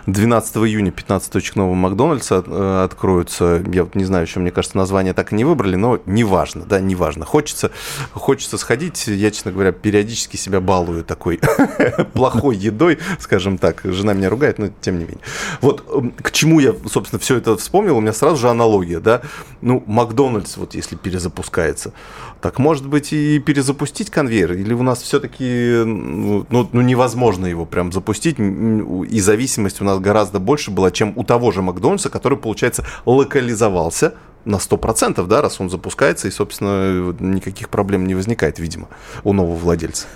[0.04, 3.64] 12 июня 15 точек нового Макдональдса а, откроются.
[3.72, 6.78] Я вот не знаю, еще, мне кажется, название так и не выбрали, но неважно, да,
[6.78, 7.24] неважно.
[7.24, 7.70] Хочется,
[8.12, 9.06] хочется сходить.
[9.06, 11.40] Я, честно говоря, периодически себя балую такой
[12.12, 13.80] плохой едой, скажем так.
[13.82, 15.24] Жена меня ругает, но тем не менее.
[15.62, 15.82] Вот
[16.20, 19.22] к чему почему я, собственно, все это вспомнил, у меня сразу же аналогия, да,
[19.60, 21.92] ну, Макдональдс, вот если перезапускается,
[22.40, 27.66] так, может быть, и перезапустить конвейер, или у нас все-таки, ну, ну, ну, невозможно его
[27.66, 32.38] прям запустить, и зависимость у нас гораздо больше была, чем у того же Макдональдса, который,
[32.38, 34.14] получается, локализовался,
[34.44, 38.88] на 100%, да, раз он запускается, и, собственно, никаких проблем не возникает, видимо,
[39.24, 40.06] у нового владельца.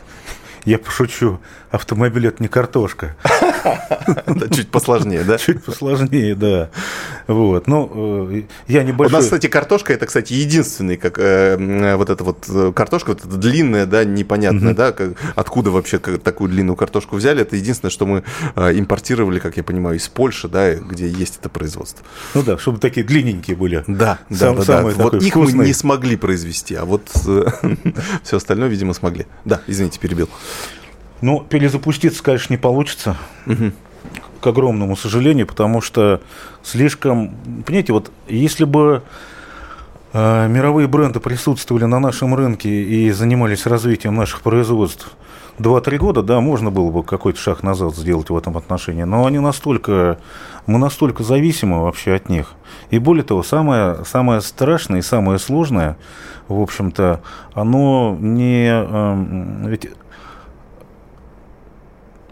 [0.65, 1.41] Я пошучу,
[1.71, 3.17] автомобиль это не картошка.
[4.55, 5.39] Чуть посложнее, да?
[5.39, 6.71] Чуть посложнее, да.
[7.27, 7.67] Вот.
[7.67, 9.15] Ну, э, я небольшой...
[9.15, 13.25] У нас, кстати, картошка это, кстати, единственный, как э, вот эта вот э, картошка, вот
[13.25, 14.95] эта длинная, да, непонятная, да,
[15.37, 17.43] откуда вообще такую длинную картошку взяли.
[17.43, 18.25] Это единственное, что мы
[18.57, 22.05] импортировали, как я понимаю, из Польши, да, где есть это производство.
[22.35, 23.85] Ну да, чтобы такие длинненькие были.
[23.87, 24.83] Да, да, да.
[24.83, 27.09] Вот их мы не смогли произвести, а вот
[28.23, 29.27] все остальное, видимо, смогли.
[29.45, 30.29] Да, извините, перебил.
[31.21, 33.17] Ну, перезапуститься, конечно, не получится.
[33.47, 33.73] Угу.
[34.41, 36.21] К огромному сожалению, потому что
[36.63, 37.35] слишком...
[37.67, 39.03] Понимаете, вот если бы
[40.13, 45.13] э, мировые бренды присутствовали на нашем рынке и занимались развитием наших производств
[45.59, 49.03] 2-3 года, да, можно было бы какой-то шаг назад сделать в этом отношении.
[49.03, 50.19] Но они настолько...
[50.67, 52.53] Мы настолько зависимы вообще от них.
[52.91, 55.99] И более того, самое, самое страшное и самое сложное,
[56.49, 57.21] в общем-то,
[57.53, 58.69] оно не...
[58.71, 59.91] Э, ведь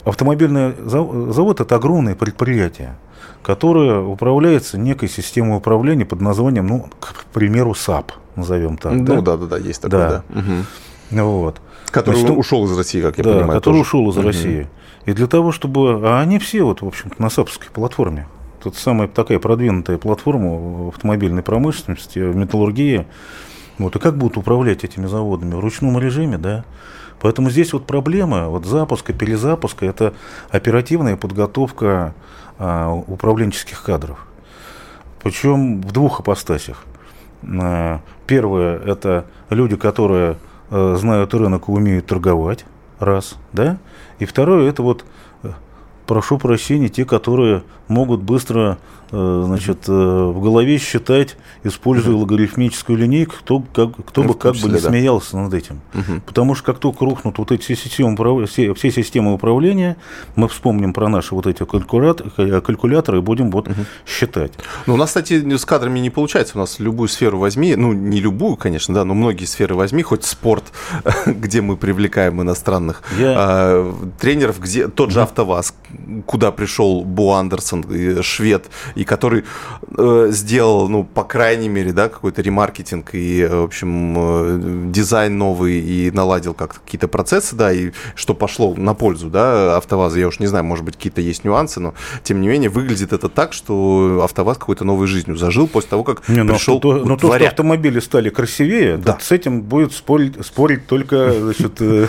[0.08, 2.96] Автомобильный завод– это огромное предприятие,
[3.42, 8.92] которое управляется некой системой управления под названием, ну, к примеру, SAP, назовем так.
[8.92, 10.22] Ну да, да, да, есть такое, да.
[10.30, 10.40] да.
[10.40, 11.24] Угу.
[11.24, 11.60] Вот.
[11.90, 13.52] Который Значит, ушел из России, как я да, понимаю.
[13.60, 13.82] который тоже.
[13.82, 14.26] ушел из угу.
[14.26, 14.66] России.
[15.04, 16.00] И для того, чтобы...
[16.02, 18.26] А они все, вот, в общем-то, на SAP овской платформе.
[18.62, 23.06] Тут самая такая продвинутая платформа в автомобильной промышленности, в металлургии.
[23.76, 25.54] Вот, и как будут управлять этими заводами?
[25.54, 26.64] В ручном режиме, да?
[27.20, 30.14] Поэтому здесь вот проблема вот запуска, перезапуска– это
[30.50, 32.14] оперативная подготовка
[32.58, 34.26] а, управленческих кадров.
[35.22, 36.84] Причем в двух апостасях.
[37.42, 40.38] А, первое– это люди, которые
[40.70, 42.64] а, знают рынок и умеют торговать,
[42.98, 43.78] раз, да?
[44.18, 45.04] И второе– это вот,
[46.08, 48.78] прошу прощения, те, которые могут быстро
[49.10, 52.22] Э, значит, э, в голове считать, используя угу.
[52.22, 54.88] логарифмическую линейку, кто, как, кто ну, бы как числе, бы не да.
[54.88, 55.80] смеялся над этим.
[55.94, 56.20] Угу.
[56.26, 59.96] Потому что как только рухнут вот эти все системы, все, все системы управления,
[60.36, 63.80] мы вспомним про наши вот эти калькуляторы, калькуляторы и будем вот угу.
[64.06, 64.52] считать.
[64.86, 66.58] Ну, у нас, кстати, с кадрами не получается.
[66.58, 70.24] У нас любую сферу возьми, ну, не любую, конечно, да, но многие сферы возьми, хоть
[70.24, 70.64] спорт,
[71.26, 73.34] где мы привлекаем иностранных Я...
[73.38, 75.74] а, тренеров, где тот же АвтоВАЗ,
[76.26, 77.84] куда пришел Бо Андерсон,
[78.22, 79.44] швед, и который
[79.96, 85.80] э, сделал, ну, по крайней мере, да, какой-то ремаркетинг и, в общем, э, дизайн новый
[85.80, 90.20] и наладил как какие-то процессы, да, и что пошло на пользу, да, АвтоВАЗа.
[90.20, 93.28] Я уж не знаю, может быть, какие-то есть нюансы, но, тем не менее, выглядит это
[93.28, 97.34] так, что АвтоВАЗ какой-то новой жизнью зажил после того, как не, пришел Но, но то,
[97.34, 99.18] что автомобили стали красивее, да.
[99.20, 101.80] с этим будет спорить, спорить только, значит...
[101.80, 102.08] Э,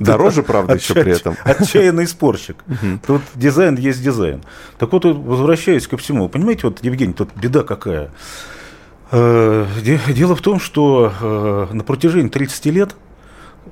[0.00, 1.36] Дороже, правда, еще при этом.
[1.44, 2.56] Отчаянный спорщик.
[3.06, 4.42] Тут дизайн есть дизайн.
[4.78, 6.28] Так вот, возвращаясь ко всему.
[6.28, 8.10] Понимаете, вот, Евгений, тут беда какая.
[9.10, 9.66] Э,
[10.08, 12.96] дело в том, что э, на протяжении 30 лет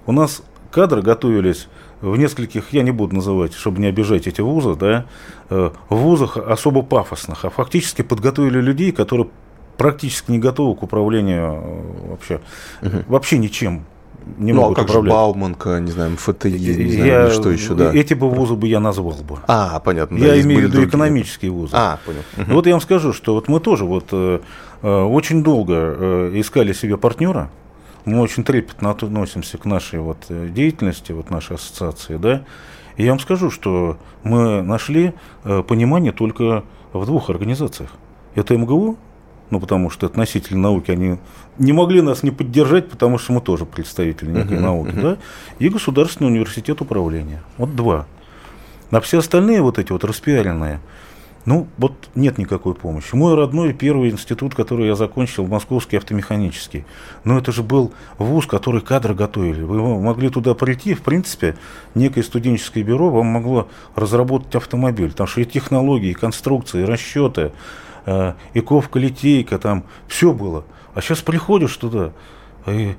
[0.07, 1.69] у нас кадры готовились
[2.01, 5.07] в нескольких, я не буду называть, чтобы не обижать эти вузы, да,
[5.51, 9.29] э, в вузах особо пафосных, а фактически подготовили людей, которые
[9.77, 11.63] практически не готовы к управлению
[12.09, 12.41] вообще,
[12.83, 13.05] угу.
[13.09, 13.85] вообще ничем
[14.39, 15.05] не ну, а как управлять.
[15.05, 17.93] же Бауманка, не знаю, ФТИ, не знаю, я, что еще, да.
[17.93, 19.39] Эти бы вузы бы я назвал бы.
[19.47, 20.17] А, понятно.
[20.17, 21.73] Я да, имею в виду экономические вузы.
[21.75, 22.21] А, понял.
[22.39, 22.55] Угу.
[22.55, 24.41] Вот я вам скажу, что вот мы тоже вот э,
[24.83, 27.51] э, очень долго э, искали себе партнера.
[28.05, 32.45] Мы очень трепетно относимся к нашей вот э, деятельности, вот нашей ассоциации, да.
[32.97, 35.15] И я вам скажу, что мы нашли
[35.45, 37.91] э, понимание только в двух организациях.
[38.35, 38.97] Это МГУ
[39.53, 41.19] ну, потому что это носители науки, они
[41.59, 45.03] не могли нас не поддержать, потому что мы тоже представители некой uh-huh, науки, uh-huh.
[45.03, 45.19] да,
[45.59, 47.43] и Государственный университет управления.
[47.59, 48.07] Вот два.
[48.91, 50.81] На все остальные вот эти вот распиаренные,
[51.45, 53.15] ну, вот нет никакой помощи.
[53.15, 56.87] Мой родной первый институт, который я закончил, Московский автомеханический.
[57.25, 59.61] Но это же был вуз, который кадры готовили.
[59.61, 61.57] Вы могли туда прийти, в принципе,
[61.95, 65.11] некое студенческое бюро вам могло разработать автомобиль.
[65.11, 67.53] Потому что и технологии, и конструкции, и расчеты,
[68.07, 70.65] э, и ковка, литейка, там все было.
[70.95, 72.13] А сейчас приходишь туда,
[72.67, 72.97] и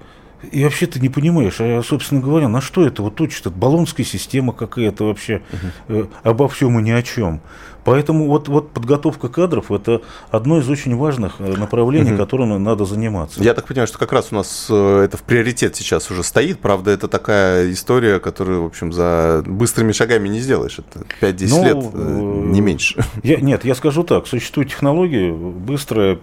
[0.51, 3.47] и вообще ты не понимаешь, а, собственно говоря, на что это вот учат?
[3.47, 5.41] Это баллонская система какая-то вообще,
[5.87, 5.99] угу.
[5.99, 7.41] э, обо всем и ни о чем.
[7.83, 12.17] Поэтому вот, вот подготовка кадров– это одно из очень важных э, направлений, угу.
[12.17, 13.43] которым надо заниматься.
[13.43, 16.59] Я так понимаю, что как раз у нас э, это в приоритет сейчас уже стоит.
[16.59, 20.79] Правда, это такая история, которую, в общем, за быстрыми шагами не сделаешь.
[20.79, 23.03] Это 5-10 ну, лет, э, не меньше.
[23.23, 24.27] Я, нет, я скажу так.
[24.27, 26.19] Существуют технологии быстрой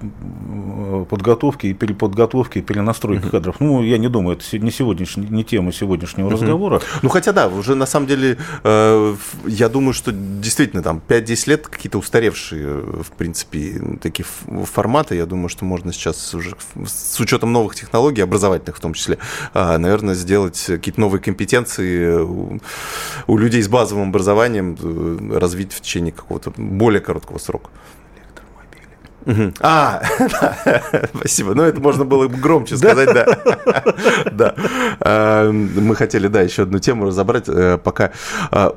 [1.09, 3.31] подготовки и переподготовки, и перенастройки угу.
[3.31, 3.57] кадров.
[3.61, 6.35] Ну, я не думаю, это не, сегодняшний, не тема сегодняшнего угу.
[6.35, 6.81] разговора.
[7.03, 11.99] Ну, хотя да, уже на самом деле, я думаю, что действительно там 5-10 лет какие-то
[11.99, 15.17] устаревшие, в принципе, такие форматы.
[15.17, 16.55] Я думаю, что можно сейчас уже
[16.87, 19.19] с учетом новых технологий, образовательных в том числе,
[19.53, 22.61] а, наверное, сделать какие-то новые компетенции у,
[23.27, 27.71] у людей с базовым образованием э, развить в течение какого-то более короткого срока.
[29.27, 29.53] Угу.
[29.61, 30.03] А,
[31.15, 31.55] спасибо.
[31.55, 33.27] Ну, это можно было бы громче сказать, да.
[34.33, 34.55] Да.
[35.01, 38.13] А, мы хотели, да, еще одну тему разобрать э, пока.
[38.51, 38.77] А,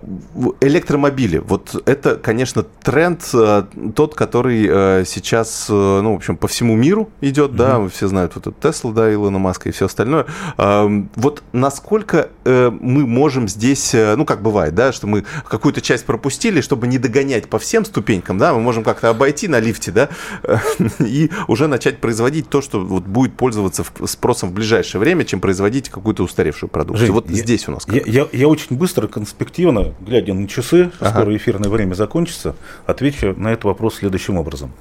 [0.62, 1.38] электромобили.
[1.38, 3.64] Вот это, конечно, тренд э,
[3.96, 8.48] тот, который э, сейчас, ну, в общем, по всему миру идет, да, все знают вот
[8.48, 10.26] эту Теслу, да, Илона Маска и все остальное.
[10.58, 16.62] А, вот насколько мы можем здесь, ну, как бывает, да, что мы какую-то часть пропустили,
[16.62, 20.10] чтобы не догонять по всем ступенькам, да, мы можем как-то обойти на лифте, да,
[21.00, 25.90] и уже начать производить то, что вот будет пользоваться спросом в ближайшее время, чем производить
[25.90, 27.08] какую-то устаревшую продукцию.
[27.08, 27.88] Жень, вот я, здесь у нас.
[27.88, 31.12] Я, я, я очень быстро, конспективно, глядя на часы, ага.
[31.12, 32.56] скоро эфирное время закончится,
[32.86, 34.72] отвечу на этот вопрос следующим образом.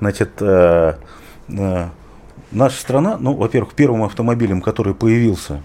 [0.00, 0.94] Значит, э,
[1.48, 1.88] э,
[2.52, 5.62] наша страна, ну, во-первых, первым автомобилем, который появился,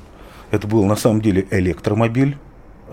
[0.51, 2.37] это был на самом деле электромобиль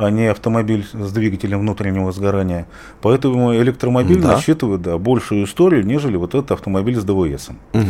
[0.00, 2.66] а не автомобиль с двигателем внутреннего сгорания.
[3.02, 4.34] Поэтому электромобиль да.
[4.34, 7.50] насчитывает да, большую историю, нежели вот этот автомобиль с ДВС.
[7.74, 7.84] Угу.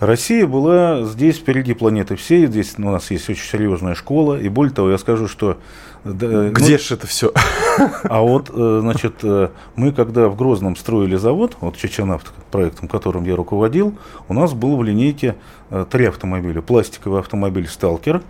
[0.00, 4.74] Россия была здесь впереди планеты всей, здесь у нас есть очень серьезная школа, и более
[4.74, 5.58] того, я скажу, что...
[6.04, 7.32] Да, Где ну, же это все?
[8.04, 13.24] А вот, э, значит, э, мы когда в Грозном строили завод, вот Чеченавт, проектом, которым
[13.24, 13.94] я руководил,
[14.28, 15.34] у нас был в линейке
[15.70, 16.62] э, три автомобиля.
[16.62, 18.22] Пластиковый автомобиль «Сталкер»,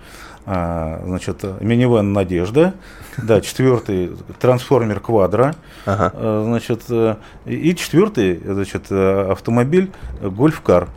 [0.48, 2.74] а, значит, минивэн «Надежда»,
[3.16, 6.12] да, четвертый трансформер «Квадро», ага.
[6.14, 7.16] А, значит, э,
[7.46, 9.90] и четвертый, значит, автомобиль
[10.22, 10.88] «Гольф-кар».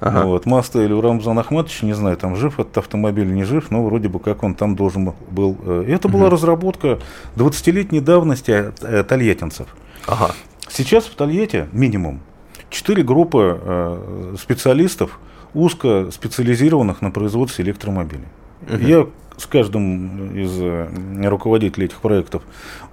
[0.00, 0.24] Ага.
[0.24, 4.08] Вот, Маста или Рамзан Ахматович, не знаю, там жив этот автомобиль, не жив, но вроде
[4.08, 5.56] бы как он там должен был.
[5.62, 6.32] Э, это была угу.
[6.32, 6.98] разработка
[7.36, 9.68] 20-летней давности э, тольяттинцев.
[10.08, 10.32] Ага.
[10.68, 12.20] Сейчас в Тольятти минимум
[12.68, 14.00] четыре группы
[14.40, 15.20] специалистов,
[15.54, 18.26] узко специализированных на производстве электромобилей.
[18.68, 18.76] Угу.
[18.86, 19.06] Я
[19.36, 20.88] с каждым из э,
[21.28, 22.42] руководителей этих проектов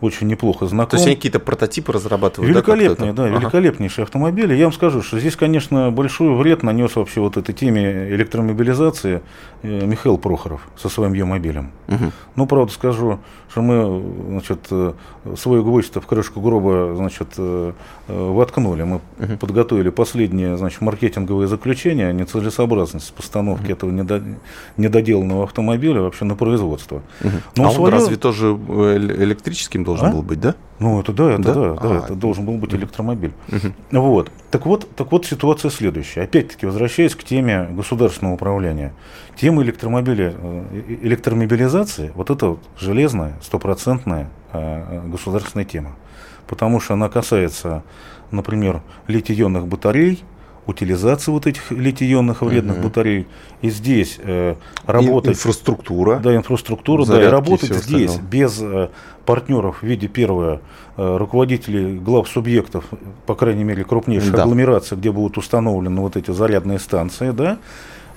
[0.01, 0.91] очень неплохо знаком.
[0.91, 2.49] То есть они какие-то прототипы разрабатывают?
[2.49, 3.39] Великолепные, да, да ага.
[3.39, 4.53] великолепнейшие автомобили.
[4.53, 9.21] Я вам скажу, что здесь, конечно, большой вред нанес вообще вот этой теме электромобилизации
[9.63, 11.71] э, Михаил Прохоров со своим Е-мобилем.
[11.87, 12.11] Угу.
[12.35, 13.19] Ну, правда скажу,
[13.49, 14.93] что мы значит, э,
[15.37, 17.27] свой гвоздь в крышку гроба значит,
[18.07, 18.83] воткнули.
[18.83, 19.37] Мы угу.
[19.39, 23.71] подготовили последнее значит, маркетинговое заключение о нецелесообразности постановки угу.
[23.71, 24.21] этого
[24.77, 27.01] недоделанного автомобиля вообще на производство.
[27.21, 27.31] Угу.
[27.57, 27.87] Но а свое...
[27.87, 30.11] он разве тоже э, электрическим должен а?
[30.11, 30.55] был быть, да?
[30.79, 33.33] Ну, это да, это да, да, да а, это должен был быть электромобиль.
[33.49, 33.99] Угу.
[34.01, 34.31] Вот.
[34.51, 36.21] Так вот, так вот ситуация следующая.
[36.21, 38.93] Опять-таки, возвращаясь к теме государственного управления.
[39.35, 45.95] Тема электромобиля, э, электромобилизации, вот это вот железная, стопроцентная э, государственная тема.
[46.47, 47.83] Потому что она касается,
[48.31, 50.23] например, литий-ионных батарей,
[50.65, 52.87] утилизации вот этих литий-ионных вредных угу.
[52.87, 53.27] батарей.
[53.61, 54.55] И здесь э,
[54.85, 55.31] работать...
[55.31, 56.19] Инфраструктура.
[56.19, 57.05] Да, инфраструктура.
[57.05, 58.29] да, и работать здесь остальное.
[58.29, 58.89] без э,
[59.25, 60.61] партнеров в виде, первого,
[60.97, 62.85] э, руководителей глав субъектов,
[63.25, 64.43] по крайней мере, крупнейших да.
[64.43, 67.57] агломераций, где будут установлены вот эти зарядные станции, да,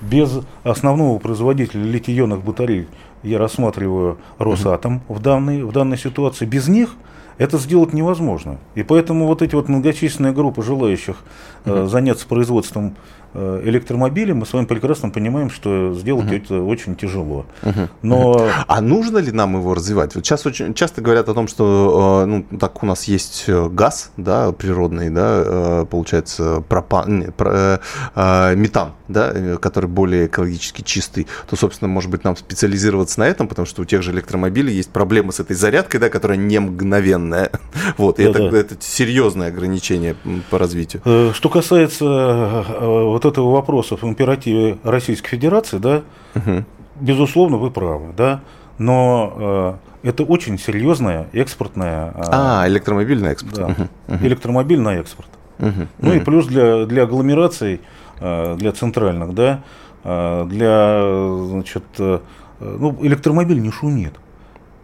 [0.01, 2.89] без основного производителя литий-ионных батарей,
[3.23, 5.19] я рассматриваю Росатом угу.
[5.19, 6.91] в, данной, в данной ситуации, без них
[7.39, 8.59] это сделать невозможно.
[8.75, 11.17] И поэтому вот эти вот многочисленные группы желающих
[11.65, 12.97] э, заняться производством
[13.35, 16.35] Э, электромобили, мы с вами прекрасно понимаем, что сделать угу.
[16.35, 17.47] это очень тяжело.
[17.63, 17.89] Угу.
[18.03, 18.49] Но...
[18.67, 20.15] А нужно ли нам его развивать?
[20.15, 23.69] Вот сейчас очень часто говорят о том, что э, ну, так у нас есть э,
[23.71, 27.81] газ да, природный, да, получается пропан, не, про,
[28.15, 33.49] э, метан, да, который более экологически чистый, то, собственно, может быть, нам специализироваться на этом,
[33.49, 37.51] потому что у тех же электромобилей есть проблемы с этой зарядкой, да, которая не мгновенная.
[37.99, 38.59] Вот, и да, это, да.
[38.59, 40.17] это серьезное ограничение
[40.51, 41.03] по развитию.
[41.35, 46.03] Что касается вот этого вопроса в императиве Российской Федерации, да,
[46.35, 46.65] угу.
[47.01, 48.41] безусловно, вы правы, да,
[48.79, 52.13] но э, это очень серьезная экспортная...
[52.17, 53.57] Э, а, электромобильный экспорт.
[53.57, 54.27] Да, угу.
[54.27, 55.29] электромобиль на экспорт.
[55.59, 55.71] Угу.
[55.99, 56.17] Ну угу.
[56.17, 57.81] и плюс для, для агломераций,
[58.21, 59.63] э, для центральных, да,
[60.05, 62.21] э, для, значит, э,
[62.61, 64.15] ну, электромобиль не шумит.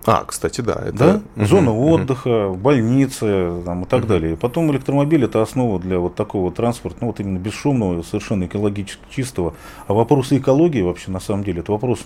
[0.06, 0.82] А, кстати, да.
[0.86, 1.22] Это...
[1.34, 1.44] Да?
[1.44, 2.56] Зона угу, отдыха, угу.
[2.56, 4.08] больницы там, и так угу.
[4.08, 4.36] далее.
[4.36, 9.54] потом электромобиль это основа для вот такого транспорта, ну вот именно бесшумного, совершенно экологически чистого.
[9.86, 12.00] А вопросы экологии вообще на самом деле это вопрос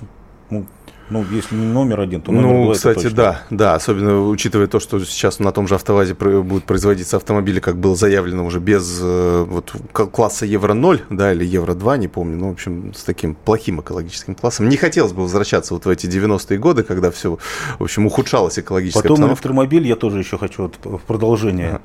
[0.51, 0.67] ну,
[1.13, 4.81] ну, если не номер один, то номер Ну, два, кстати, да, да, особенно учитывая то,
[4.81, 9.45] что сейчас на том же автовазе будут производиться автомобили, как было заявлено уже без э,
[9.47, 14.35] вот, класса Евро-0, да, или Евро-2, не помню, ну, в общем, с таким плохим экологическим
[14.35, 14.69] классом.
[14.69, 17.39] Не хотелось бы возвращаться вот в эти 90-е годы, когда все,
[17.79, 19.35] в общем, ухудшалось экологическая Потом обстановка.
[19.35, 21.81] электромобиль, я тоже еще хочу вот в продолжение.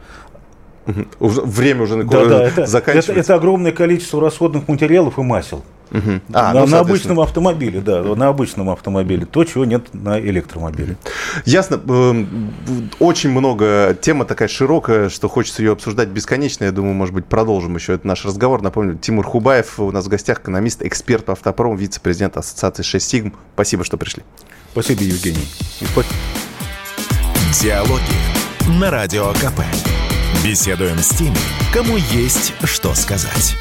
[0.86, 1.06] Ага.
[1.20, 3.12] Время уже да, да, это, заканчивается.
[3.12, 5.64] Это, это огромное количество расходных материалов и масел.
[5.92, 6.22] Угу.
[6.34, 9.26] А, на, ну, на обычном автомобиле, да, на обычном автомобиле.
[9.26, 10.98] То, чего нет на электромобиле.
[11.46, 11.80] Ясно.
[11.88, 12.54] Эм,
[13.00, 16.66] очень много, тема такая широкая, что хочется ее обсуждать бесконечно.
[16.66, 18.62] Я думаю, может быть, продолжим еще этот наш разговор.
[18.62, 23.34] Напомню, Тимур Хубаев у нас в гостях, экономист, эксперт по автопром, вице-президент Ассоциации 6 Сигм.
[23.54, 24.24] Спасибо, что пришли.
[24.72, 25.48] Спасибо, Евгений.
[27.62, 28.02] Диалоги
[28.80, 29.62] на Радио КП.
[30.44, 31.38] Беседуем с теми,
[31.74, 33.56] кому есть что сказать.